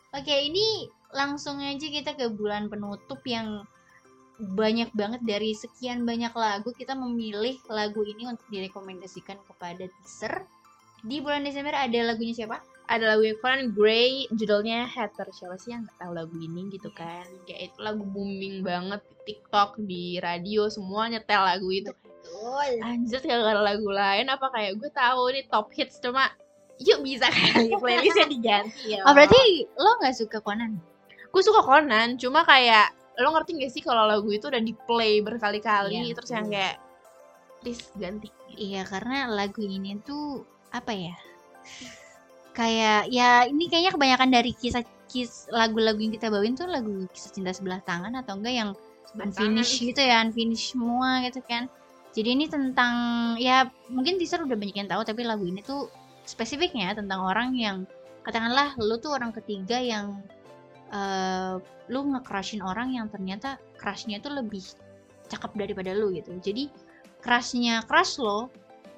Oke, 0.09 0.33
ini 0.33 0.89
langsung 1.13 1.61
aja 1.65 1.87
kita 1.89 2.13
ke 2.15 2.29
bulan 2.33 2.69
penutup 2.69 3.21
yang 3.25 3.65
banyak 4.39 4.95
banget 4.95 5.21
dari 5.27 5.51
sekian 5.51 6.07
banyak 6.07 6.31
lagu 6.31 6.71
kita 6.71 6.95
memilih 6.95 7.59
lagu 7.67 8.07
ini 8.07 8.31
untuk 8.31 8.47
direkomendasikan 8.55 9.35
kepada 9.51 9.91
teaser. 9.91 10.47
Di 11.03 11.19
bulan 11.19 11.43
Desember 11.43 11.75
ada 11.75 11.99
lagunya 12.07 12.35
siapa? 12.35 12.63
Ada 12.89 13.15
lagu 13.15 13.23
yang 13.27 13.39
Conan 13.43 13.75
Gray, 13.75 14.31
judulnya 14.33 14.89
Hater. 14.89 15.29
Siapa 15.35 15.61
sih 15.61 15.75
yang 15.75 15.85
nggak 15.85 15.99
tahu 16.01 16.13
lagu 16.17 16.35
ini 16.41 16.73
gitu 16.73 16.89
kan? 16.95 17.27
Kayak 17.45 17.75
itu 17.75 17.79
lagu 17.83 18.03
booming 18.03 18.65
banget 18.65 19.03
di 19.05 19.15
TikTok, 19.35 19.77
di 19.85 20.17
radio, 20.23 20.71
semua 20.73 21.11
nyetel 21.11 21.43
lagu 21.43 21.69
itu. 21.69 21.93
Betul. 21.93 22.81
Anjir 22.83 23.21
kalau 23.21 23.45
ada 23.45 23.63
lagu 23.63 23.91
lain 23.91 24.27
apa 24.31 24.47
kayak 24.55 24.81
gue 24.81 24.91
tahu 24.91 25.21
ini 25.35 25.43
top 25.51 25.69
hits 25.75 26.01
cuma 26.01 26.33
yuk 26.79 27.03
bisa 27.03 27.27
kali 27.29 27.75
playlistnya 27.75 28.29
diganti 28.39 28.97
ya. 28.97 29.03
Oh, 29.05 29.13
berarti 29.13 29.67
lo 29.77 29.99
nggak 29.99 30.15
suka 30.15 30.39
Conan? 30.41 30.79
Gue 31.29 31.43
suka 31.45 31.61
Conan, 31.65 32.17
cuma 32.17 32.43
kayak 32.43 32.95
lo 33.19 33.35
ngerti 33.35 33.59
gak 33.59 33.73
sih 33.75 33.83
kalau 33.83 34.07
lagu 34.07 34.31
itu 34.31 34.47
udah 34.47 34.63
di 34.63 34.75
play 34.87 35.19
berkali-kali 35.19 36.07
Iya, 36.07 36.15
terus 36.15 36.31
yang 36.31 36.47
kayak 36.47 36.77
please 37.59 37.91
ganti. 37.99 38.31
Iya, 38.55 38.87
karena 38.87 39.27
lagu 39.27 39.59
ini 39.59 39.99
tuh 40.07 40.47
apa 40.71 40.95
ya? 40.95 41.17
Kayak 42.55 43.11
ya 43.11 43.47
ini 43.47 43.67
kayaknya 43.67 43.93
kebanyakan 43.95 44.31
dari 44.31 44.53
kisah 44.55 44.83
kis 45.09 45.49
lagu-lagu 45.49 45.99
yang 45.99 46.13
kita 46.15 46.29
bawain 46.29 46.55
tuh 46.55 46.69
lagu 46.69 47.09
kisah 47.11 47.33
cinta 47.33 47.51
sebelah 47.51 47.81
tangan 47.83 48.13
atau 48.21 48.37
enggak 48.37 48.55
yang 48.55 48.71
unfinished 49.17 49.81
gitu 49.81 50.05
ya 50.05 50.21
unfinished 50.21 50.77
semua 50.77 51.25
gitu 51.25 51.41
kan 51.49 51.65
jadi 52.13 52.37
ini 52.37 52.45
tentang 52.45 52.93
ya 53.41 53.73
mungkin 53.89 54.21
teaser 54.21 54.45
udah 54.45 54.53
banyak 54.53 54.77
yang 54.77 54.89
tahu 54.89 55.01
tapi 55.01 55.25
lagu 55.25 55.49
ini 55.49 55.65
tuh 55.65 55.89
spesifiknya 56.29 56.93
tentang 56.93 57.25
orang 57.25 57.57
yang 57.57 57.89
katakanlah 58.21 58.77
lu 58.77 59.01
tuh 59.01 59.17
orang 59.17 59.33
ketiga 59.33 59.81
yang 59.81 60.21
eh 60.89 61.55
lu 61.89 62.01
nge-crushin 62.13 62.61
orang 62.61 62.93
yang 62.93 63.09
ternyata 63.09 63.57
crushnya 63.77 64.21
tuh 64.21 64.33
lebih 64.33 64.61
cakep 65.29 65.53
daripada 65.57 65.93
lu 65.93 66.13
gitu 66.13 66.33
jadi 66.41 66.69
crushnya 67.21 67.85
crush 67.85 68.17
lo 68.21 68.49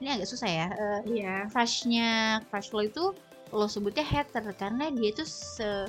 ini 0.00 0.16
agak 0.16 0.28
susah 0.30 0.48
ya 0.48 0.66
eh, 0.70 1.00
Iya. 1.06 1.36
crushnya 1.50 2.08
crush 2.50 2.70
lo 2.74 2.80
itu 2.82 3.04
lo 3.50 3.66
sebutnya 3.66 4.06
hater 4.06 4.46
karena 4.54 4.90
dia 4.94 5.10
tuh 5.10 5.26
se 5.26 5.86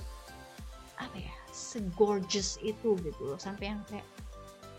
apa 0.97 1.17
ya 1.17 1.33
se 1.53 1.81
gorgeous 1.93 2.57
itu 2.61 2.97
gitu 3.01 3.21
loh 3.21 3.37
sampai 3.37 3.73
yang 3.73 3.81
kayak 3.89 4.05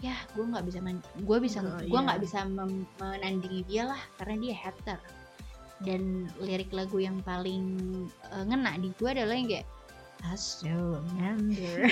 ya 0.02 0.18
gue 0.35 0.42
nggak 0.42 0.66
bisa 0.66 0.78
gue 1.22 1.38
bisa 1.38 1.58
Oh, 1.62 1.78
gue 1.78 1.87
iya. 1.94 2.06
nggak 2.11 2.20
bisa 2.22 2.38
mem- 2.42 2.87
menandingi 2.98 3.62
dia 3.70 3.87
lah 3.87 4.00
karena 4.18 4.35
dia 4.42 4.54
hater 4.58 4.98
dan 5.82 6.26
lirik 6.38 6.70
lagu 6.74 6.98
yang 6.98 7.18
paling 7.22 7.62
eh, 8.35 8.44
ngena 8.46 8.78
di 8.78 8.90
gue 8.94 9.08
adalah 9.11 9.35
yang 9.35 9.46
kayak 9.46 9.66
I 10.22 10.38
still 10.38 11.02
remember 11.02 11.90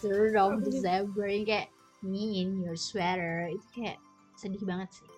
third 0.00 0.36
of 0.36 0.60
December 0.62 1.24
yang 1.26 1.44
kayak 1.48 1.68
me 2.04 2.42
in 2.42 2.60
your 2.60 2.76
sweater 2.76 3.48
itu 3.48 3.66
kayak 3.72 3.98
sedih 4.36 4.62
banget 4.66 4.90
sih 4.92 5.08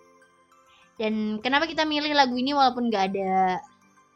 dan 0.95 1.43
kenapa 1.43 1.67
kita 1.67 1.83
milih 1.83 2.15
lagu 2.15 2.37
ini 2.39 2.55
walaupun 2.55 2.87
nggak 2.87 3.11
ada 3.11 3.59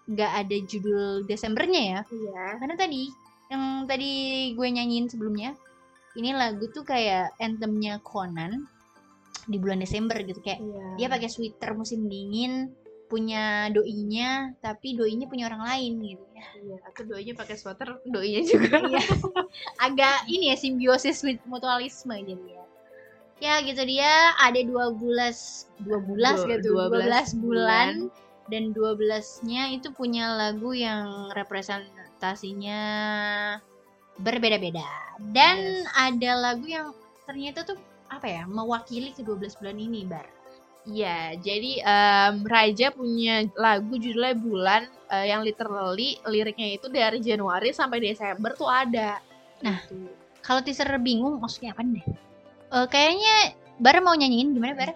nggak 0.07 0.32
ada 0.45 0.55
judul 0.65 1.27
Desembernya 1.27 1.82
ya 1.82 1.99
Iya. 2.07 2.45
karena 2.63 2.75
tadi 2.80 3.11
yang 3.49 3.63
tadi 3.89 4.11
gue 4.55 4.67
nyanyiin 4.69 5.09
sebelumnya 5.09 5.53
ini 6.15 6.34
lagu 6.34 6.65
tuh 6.71 6.86
kayak 6.86 7.36
anthemnya 7.38 7.99
Conan 8.01 8.65
di 9.49 9.57
bulan 9.57 9.82
Desember 9.82 10.17
gitu 10.21 10.39
kayak 10.39 10.61
Iya. 10.63 10.86
dia 10.95 11.07
pakai 11.11 11.30
sweater 11.30 11.75
musim 11.75 12.07
dingin 12.07 12.71
punya 13.10 13.68
doinya 13.74 14.53
tapi 14.62 14.93
doinya 14.93 15.26
punya 15.26 15.49
orang 15.49 15.66
lain 15.66 15.93
gitu 15.99 16.26
ya 16.32 16.45
Iya, 16.60 16.78
atau 16.86 17.03
doinya 17.03 17.34
pakai 17.34 17.55
sweater, 17.55 17.97
doinya 18.05 18.41
juga. 18.45 18.78
Iya. 18.93 19.01
agak 19.82 20.30
ini 20.30 20.53
ya 20.53 20.55
simbiosis 20.55 21.20
mutualisme 21.43 22.14
jadi 22.14 22.45
ya 22.45 22.64
ya 23.39 23.53
gitu 23.64 23.82
dia 23.84 24.36
ada 24.38 24.60
12 24.60 24.99
12 25.82 25.82
Du- 25.82 26.47
gitu 26.51 26.70
12, 26.76 27.34
12 27.34 27.41
bulan 27.41 27.93
dan 28.49 28.64
12-nya 28.74 29.72
itu 29.72 29.89
punya 29.89 30.36
lagu 30.36 30.74
yang 30.74 31.30
representasinya 31.32 32.82
berbeda-beda 34.20 34.84
dan 35.32 35.57
Yes. 35.57 35.88
ada 35.95 36.32
lagu 36.36 36.66
yang 36.68 36.91
ternyata 37.24 37.64
tuh 37.64 37.78
apa 38.10 38.28
ya 38.28 38.43
mewakili 38.43 39.14
ke 39.14 39.22
12 39.22 39.55
bulan 39.55 39.78
ini 39.78 40.03
bar 40.03 40.26
Iya, 40.89 41.37
jadi 41.37 41.71
em, 41.85 42.41
Raja 42.49 42.89
punya 42.89 43.45
lagu 43.53 43.93
judulnya 43.93 44.33
Bulan 44.33 44.83
eh, 45.13 45.29
yang 45.29 45.45
literally 45.45 46.17
liriknya 46.25 46.81
itu 46.81 46.89
dari 46.89 47.21
Januari 47.21 47.69
sampai 47.69 48.01
Desember 48.01 48.57
tuh 48.57 48.69
ada. 48.69 49.21
Nah. 49.61 49.79
Gitu. 49.85 50.09
kalau 50.39 50.63
teaser 50.63 50.87
bingung 51.03 51.35
maksudnya 51.37 51.75
apa 51.75 51.83
deh 51.83 52.07
Eh, 52.69 52.85
kayaknya 52.85 53.57
bar 53.81 53.97
mau 54.05 54.13
nyanyiin 54.13 54.53
gimana 54.53 54.77
bar 54.77 54.93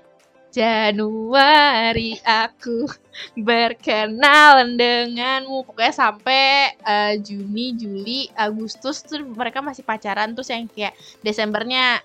Januari 0.53 2.21
aku 2.21 2.85
berkenalan 3.33 4.77
denganmu 4.77 5.65
pokoknya 5.65 5.89
sampai 5.89 6.77
eh, 6.77 7.13
Juni, 7.17 7.73
Juli, 7.73 8.29
Agustus 8.37 9.01
tuh 9.01 9.25
mereka 9.25 9.65
masih 9.65 9.81
pacaran 9.81 10.37
terus 10.37 10.53
yang 10.53 10.69
kayak 10.69 10.93
Desembernya 11.25 11.97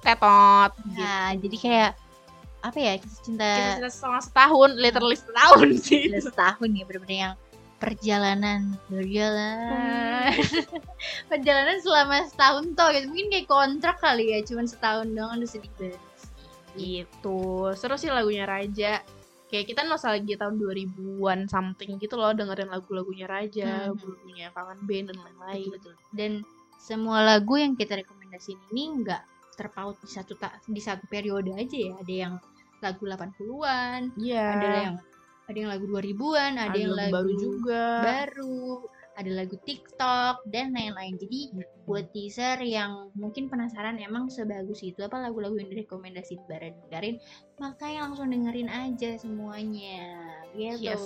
tetot 0.00 0.72
gitu. 0.80 0.96
nah 0.96 1.36
jadi 1.36 1.56
kayak 1.60 1.90
apa 2.66 2.78
ya 2.78 2.92
kisah 2.96 3.20
cinta 3.22 3.48
Kita 3.76 3.88
setengah 3.88 4.22
setahun, 4.22 4.70
literally 4.74 5.14
setahun 5.14 5.68
sih. 5.86 6.10
Setahun 6.12 6.68
ya 6.68 6.82
bener-bener 6.82 7.18
yang 7.30 7.34
perjalanan 7.76 8.72
berjalan 8.88 10.32
perjalanan 11.30 11.76
selama 11.78 12.24
setahun 12.24 12.72
toh 12.72 12.88
gitu 12.88 13.04
mungkin 13.06 13.28
kayak 13.28 13.44
kontrak 13.46 14.00
kali 14.00 14.32
ya 14.32 14.40
cuman 14.42 14.64
setahun 14.64 15.06
doang 15.08 15.36
udah 15.36 15.44
sedih 15.46 15.68
banget 15.76 16.00
Gitu. 16.72 17.40
Seru 17.72 17.96
sih 17.96 18.08
lagunya 18.08 18.44
Raja. 18.44 19.00
Kayak 19.46 19.64
kita 19.66 19.80
nostalgia 19.84 20.36
tahun 20.36 20.56
2000-an 20.56 21.48
something 21.48 21.96
gitu 21.96 22.16
loh 22.16 22.32
dengerin 22.32 22.68
lagu-lagunya 22.68 23.24
Raja, 23.24 23.88
Mhm. 23.88 23.96
lagunya 23.96 24.46
Kangen 24.52 24.80
Band 24.82 25.06
dan 25.08 25.18
lain-lain. 25.22 25.68
betul 25.72 25.94
dan 26.12 26.32
semua 26.76 27.24
lagu 27.24 27.56
yang 27.56 27.72
kita 27.72 27.96
rekomendasiin 27.96 28.60
ini 28.72 28.82
nggak 29.00 29.22
terpaut 29.54 29.96
di 29.96 30.08
satu 30.10 30.36
ta- 30.36 30.52
di 30.62 30.76
satu 30.78 31.08
periode 31.08 31.48
aja 31.52 31.76
ya 31.78 31.92
ada 31.96 32.12
yang 32.12 32.34
lagu 32.80 33.02
80-an 33.04 34.12
Iya. 34.16 34.46
ada 34.52 34.68
yang 34.82 34.96
ada 35.46 35.56
yang 35.56 35.70
lagu 35.70 35.86
2000-an 35.86 36.52
ada, 36.58 36.74
yang 36.74 36.92
lagu 36.92 37.14
baru 37.14 37.32
juga. 37.38 37.84
baru 38.02 38.66
ada 39.16 39.30
lagu 39.32 39.56
TikTok 39.64 40.44
dan 40.50 40.76
lain-lain 40.76 41.16
jadi 41.16 41.38
buat 41.88 42.12
teaser 42.12 42.60
yang 42.60 43.08
mungkin 43.16 43.48
penasaran 43.48 43.96
emang 43.96 44.28
sebagus 44.28 44.84
itu 44.84 45.00
apa 45.00 45.16
lagu-lagu 45.16 45.56
yang 45.56 45.72
direkomendasiin 45.72 46.44
Bara 46.44 46.68
dengerin 46.68 47.16
makanya 47.56 48.04
langsung 48.04 48.28
dengerin 48.28 48.68
aja 48.68 49.16
semuanya 49.16 50.04
gitu 50.52 50.84
Yes. 50.84 51.00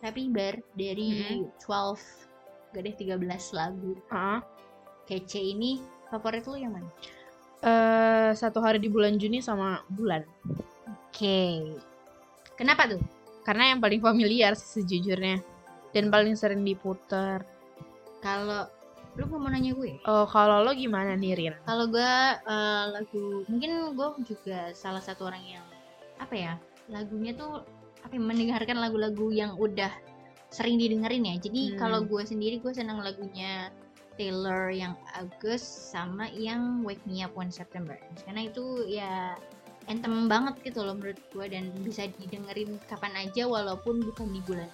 tapi 0.00 0.26
bar 0.26 0.58
dari 0.74 1.44
12 1.62 2.26
gak 2.72 2.82
deh 2.82 2.94
13 2.98 3.22
lagu 3.54 3.94
Ah. 4.10 4.42
kece 5.04 5.38
ini 5.38 5.78
favorit 6.10 6.42
lu 6.46 6.58
yang 6.58 6.74
mana? 6.74 6.90
Eh, 7.60 8.30
satu 8.32 8.58
hari 8.58 8.80
di 8.80 8.88
bulan 8.88 9.14
Juni 9.14 9.38
sama 9.38 9.84
bulan. 9.86 10.24
Oke. 11.10 11.74
Kenapa 12.54 12.86
tuh? 12.86 13.02
Karena 13.42 13.74
yang 13.74 13.82
paling 13.82 13.98
familiar 13.98 14.54
sih 14.54 14.80
sejujurnya. 14.80 15.42
Dan 15.90 16.06
paling 16.06 16.38
sering 16.38 16.62
diputer. 16.62 17.42
Kalau 18.22 18.70
lu 19.18 19.26
mau 19.26 19.50
nanya 19.50 19.74
gue? 19.74 19.98
Oh, 20.06 20.22
kalau 20.30 20.62
lo 20.62 20.70
gimana 20.70 21.18
nih, 21.18 21.34
Rin? 21.34 21.54
Kalau 21.66 21.90
gue 21.90 22.12
eh, 22.46 22.84
lagu 22.94 23.42
mungkin 23.50 23.90
gue 23.98 24.08
juga 24.22 24.70
salah 24.70 25.02
satu 25.02 25.26
orang 25.26 25.42
yang 25.42 25.66
apa 26.22 26.34
ya 26.36 26.52
lagunya 26.86 27.34
tuh 27.34 27.64
apa 28.06 28.12
ya, 28.14 28.22
mendengarkan 28.22 28.78
lagu-lagu 28.78 29.34
yang 29.34 29.58
udah 29.58 29.90
sering 30.54 30.78
didengerin 30.78 31.26
ya. 31.26 31.34
Jadi 31.42 31.74
Hmm. 31.74 31.78
kalau 31.78 32.00
gue 32.06 32.22
sendiri 32.22 32.62
gue 32.62 32.70
senang 32.70 33.02
lagunya 33.02 33.74
Taylor 34.14 34.70
yang 34.70 34.94
August 35.18 35.90
sama 35.90 36.30
yang 36.30 36.86
Wake 36.86 37.02
Me 37.02 37.26
Up 37.26 37.34
One 37.34 37.50
September. 37.50 37.98
Karena 38.22 38.46
itu 38.46 38.84
ya 38.86 39.34
anthem 39.88 40.28
banget 40.28 40.54
gitu 40.66 40.84
loh 40.84 40.94
menurut 40.94 41.18
gue 41.32 41.46
dan 41.48 41.72
bisa 41.80 42.10
didengerin 42.20 42.76
kapan 42.90 43.14
aja 43.16 43.48
walaupun 43.48 44.04
bukan 44.04 44.28
di 44.30 44.40
bulan 44.44 44.70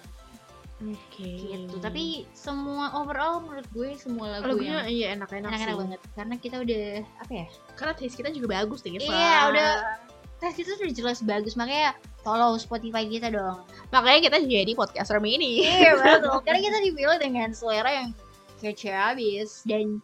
Oke. 0.77 1.49
gitu. 1.49 1.81
Tapi 1.81 2.29
semua 2.37 2.93
overall 3.01 3.41
menurut 3.41 3.65
gue 3.73 3.97
semua 3.97 4.37
lagu 4.37 4.53
lagunya 4.53 4.85
yang 4.85 4.89
iya 4.93 5.07
enak-enak 5.17 5.49
enak-enak 5.49 5.73
sih. 5.73 5.81
banget 5.81 6.01
karena 6.13 6.35
kita 6.37 6.55
udah 6.61 6.85
apa 7.17 7.33
ya? 7.33 7.47
Karena 7.73 7.93
taste 7.97 8.17
kita 8.21 8.29
juga 8.29 8.47
bagus 8.61 8.85
nih. 8.85 9.01
Iya, 9.01 9.37
udah 9.49 9.71
tes 10.37 10.53
itu 10.53 10.69
sudah 10.69 10.93
jelas 10.93 11.19
bagus 11.25 11.57
makanya 11.57 11.97
follow 12.21 12.53
Spotify 12.61 13.09
kita 13.09 13.33
dong. 13.33 13.65
Makanya 13.89 14.29
kita 14.29 14.37
jadi 14.45 14.71
podcaster 14.77 15.17
mini. 15.17 15.65
Iya 15.65 15.97
betul. 15.97 16.37
Karena 16.45 16.61
kita 16.61 16.77
dipilih 16.85 17.17
dengan 17.17 17.49
selera 17.57 17.89
yang 17.89 18.09
kece 18.61 18.93
abis 18.93 19.65
dan 19.65 20.01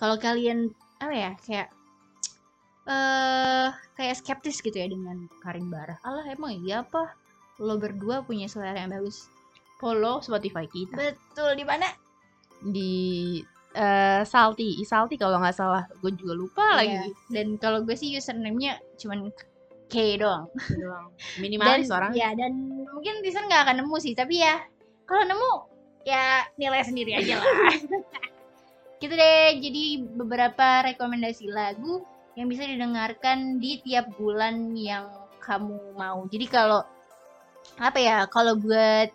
kalau 0.00 0.16
kalian 0.16 0.72
apa 1.00 1.12
ya 1.12 1.30
kayak 1.44 1.68
eh 2.84 3.68
kayak 3.96 4.16
skeptis 4.20 4.60
gitu 4.60 4.76
ya 4.76 4.88
dengan 4.88 5.24
Karim 5.40 5.72
Barah. 5.72 5.96
Allah 6.04 6.24
emang 6.28 6.52
iya 6.60 6.84
apa? 6.84 7.16
Lo 7.62 7.80
berdua 7.80 8.20
punya 8.22 8.44
selera 8.44 8.76
yang 8.76 8.92
bagus. 8.92 9.28
Follow 9.80 10.20
Spotify 10.20 10.64
kita 10.68 10.94
Betul 10.96 11.58
di 11.58 11.64
mana? 11.66 11.88
di 12.64 12.92
eh, 13.76 14.22
Salty, 14.24 14.80
Salty 14.84 15.20
kalau 15.20 15.36
nggak 15.36 15.52
salah. 15.52 15.84
Gue 16.00 16.12
juga 16.16 16.32
lupa 16.32 16.64
Iya. 16.80 17.04
lagi. 17.04 17.10
Dan 17.28 17.60
kalau 17.60 17.84
gue 17.84 17.92
sih 17.92 18.14
username-nya 18.16 18.80
cuman 18.96 19.28
K 19.92 20.16
doang. 20.16 20.48
Doang. 20.72 21.12
Minimalis 21.40 21.92
dan, 21.92 21.96
orang. 22.00 22.10
Ya 22.16 22.32
dan 22.32 22.52
mungkin 22.88 23.20
Tisan 23.20 23.44
nggak 23.48 23.68
akan 23.68 23.76
nemu 23.84 23.96
sih, 24.00 24.16
tapi 24.16 24.40
ya 24.40 24.64
kalau 25.04 25.28
nemu 25.28 25.52
ya 26.08 26.44
nilai 26.56 26.80
sendiri 26.80 27.12
aja 27.20 27.36
lah. 27.36 27.44
gitu 29.04 29.12
deh. 29.12 29.60
Jadi 29.60 29.84
beberapa 30.16 30.88
rekomendasi 30.88 31.52
lagu 31.52 32.00
yang 32.34 32.46
bisa 32.50 32.66
didengarkan 32.66 33.62
di 33.62 33.78
tiap 33.82 34.10
bulan 34.18 34.74
yang 34.74 35.06
kamu 35.38 35.94
mau. 35.94 36.26
Jadi 36.26 36.46
kalau 36.50 36.82
apa 37.78 37.98
ya? 38.00 38.26
Kalau 38.30 38.58
buat 38.58 39.08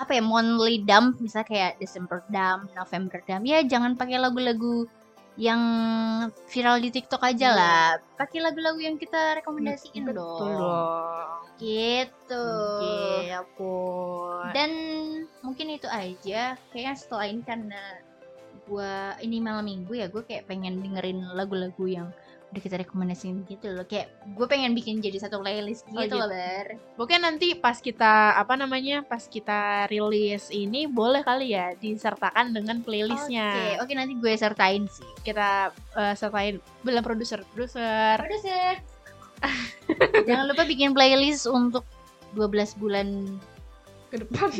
apa 0.00 0.16
ya 0.16 0.22
monthly 0.24 0.80
dump 0.80 1.20
misalnya 1.20 1.48
kayak 1.48 1.72
December 1.76 2.24
dump, 2.32 2.72
November 2.72 3.20
dump 3.20 3.44
ya 3.44 3.60
jangan 3.60 4.00
pakai 4.00 4.16
lagu-lagu 4.16 4.88
yang 5.40 5.60
viral 6.52 6.80
di 6.84 6.92
TikTok 6.92 7.22
aja 7.24 7.48
Iya. 7.48 7.56
lah. 7.56 7.84
Pakai 8.16 8.44
lagu-lagu 8.44 8.76
yang 8.76 8.96
kita 9.00 9.40
rekomendasiin 9.40 10.04
Betul 10.04 10.16
dong. 10.20 10.56
dong. 10.60 11.40
Gitu. 11.56 12.44
Oke, 12.44 13.32
ampun. 13.32 14.44
Dan 14.52 14.70
mungkin 15.40 15.66
itu 15.76 15.88
aja. 15.88 16.56
Kayaknya 16.72 16.94
setelah 16.96 17.26
ini 17.28 17.42
karena 17.44 17.80
gua 18.68 19.16
ini 19.20 19.40
malam 19.40 19.64
minggu 19.64 19.92
ya, 19.96 20.06
gue 20.12 20.22
kayak 20.24 20.44
pengen 20.48 20.80
dengerin 20.84 21.24
lagu-lagu 21.32 21.84
yang 21.88 22.08
udah 22.50 22.58
kita 22.60 22.82
rekomendasiin 22.82 23.46
gitu 23.46 23.70
loh. 23.70 23.86
Kayak 23.86 24.10
gue 24.26 24.46
pengen 24.46 24.74
bikin 24.74 24.98
jadi 24.98 25.22
satu 25.22 25.38
playlist 25.38 25.86
gitu, 25.86 25.94
Oh, 25.94 26.02
gitu. 26.02 26.18
loh, 26.18 26.26
Bar. 26.26 26.66
Mungkin 26.98 27.18
nanti 27.22 27.54
pas 27.54 27.78
kita 27.78 28.34
apa 28.34 28.54
namanya 28.54 29.02
pas 29.02 29.22
kita 29.22 29.86
rilis 29.86 30.50
ini 30.50 30.90
boleh 30.90 31.22
kali 31.22 31.54
ya 31.54 31.72
disertakan 31.74 32.50
dengan 32.50 32.82
playlistnya. 32.82 33.78
Oke, 33.78 33.86
oke 33.86 33.92
nanti 33.94 34.14
gue 34.14 34.32
sertain 34.34 34.82
sih. 34.86 35.06
Kita 35.22 35.70
eh, 35.94 36.14
sertain 36.14 36.58
bilang 36.82 37.06
produser 37.06 37.46
produser. 37.48 38.18
Produser. 38.18 38.82
Jangan 40.26 40.50
lupa 40.50 40.66
bikin 40.66 40.90
playlist 40.90 41.46
untuk 41.46 41.86
12 42.34 42.50
bulan 42.76 43.38
Ke 44.10 44.26
depan. 44.26 44.50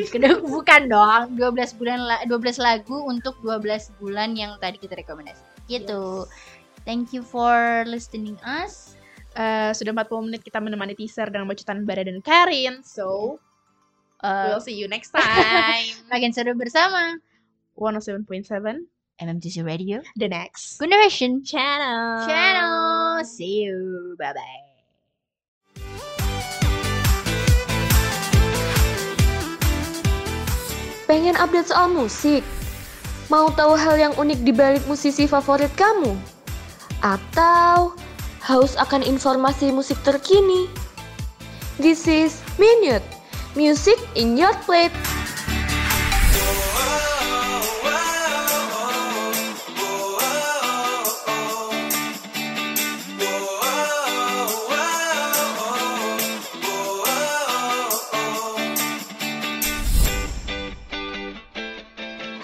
Bukan 0.47 0.82
dong 0.86 1.34
12 1.34 1.74
bulan 1.74 1.99
la- 2.01 2.22
12 2.22 2.38
lagu 2.57 3.03
untuk 3.03 3.34
12 3.43 3.99
bulan 3.99 4.30
yang 4.32 4.55
tadi 4.57 4.78
kita 4.78 4.95
rekomendasi 4.95 5.43
gitu 5.66 6.26
thank 6.91 7.14
you 7.14 7.22
for 7.22 7.86
listening 7.86 8.34
us 8.43 8.99
Eh, 9.38 9.70
sudah 9.78 9.95
40 9.95 10.26
menit 10.26 10.43
kita 10.43 10.59
menemani 10.59 10.99
teaser 10.99 11.30
dengan 11.30 11.47
bacotan 11.47 11.86
Bara 11.86 12.03
dan 12.03 12.18
Karin. 12.18 12.82
So, 12.82 13.38
uh, 14.26 14.51
we'll 14.51 14.64
see 14.64 14.74
you 14.74 14.91
next 14.91 15.14
time. 15.14 15.95
makin 16.12 16.34
seru 16.34 16.59
bersama 16.59 17.22
107.7 17.78 18.26
MMTC 19.22 19.62
Radio 19.62 20.03
The 20.18 20.26
Next 20.26 20.82
Generation 20.82 21.47
Channel. 21.47 22.26
Channel 22.26 23.22
see 23.22 23.70
you 23.70 23.78
bye 24.18 24.34
bye 24.34 24.62
Pengen 31.07 31.34
update 31.38 31.70
soal 31.70 31.91
musik? 31.91 32.43
Mau 33.30 33.51
tahu 33.55 33.78
hal 33.78 33.99
yang 33.99 34.14
unik 34.14 34.43
di 34.43 34.51
balik 34.55 34.82
musisi 34.86 35.26
favorit 35.26 35.70
kamu? 35.78 36.39
Atau 37.01 37.96
haus 38.44 38.76
akan 38.76 39.01
informasi 39.01 39.72
musik 39.72 39.96
terkini? 40.05 40.68
This 41.80 42.05
is 42.05 42.44
Minute, 42.61 43.05
music 43.57 43.96
in 44.12 44.36
your 44.36 44.53
plate. 44.68 44.92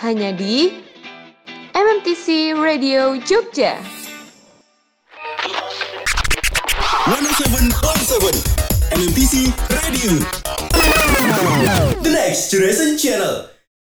Hanya 0.00 0.32
di 0.32 0.70
MMTC 1.76 2.56
Radio 2.56 3.20
Jogja. 3.20 3.95
MMPC 8.96 9.52
Radio. 9.68 10.24
The 12.02 12.10
Next 12.10 12.50
Generation 12.50 12.96
Channel. 12.96 13.55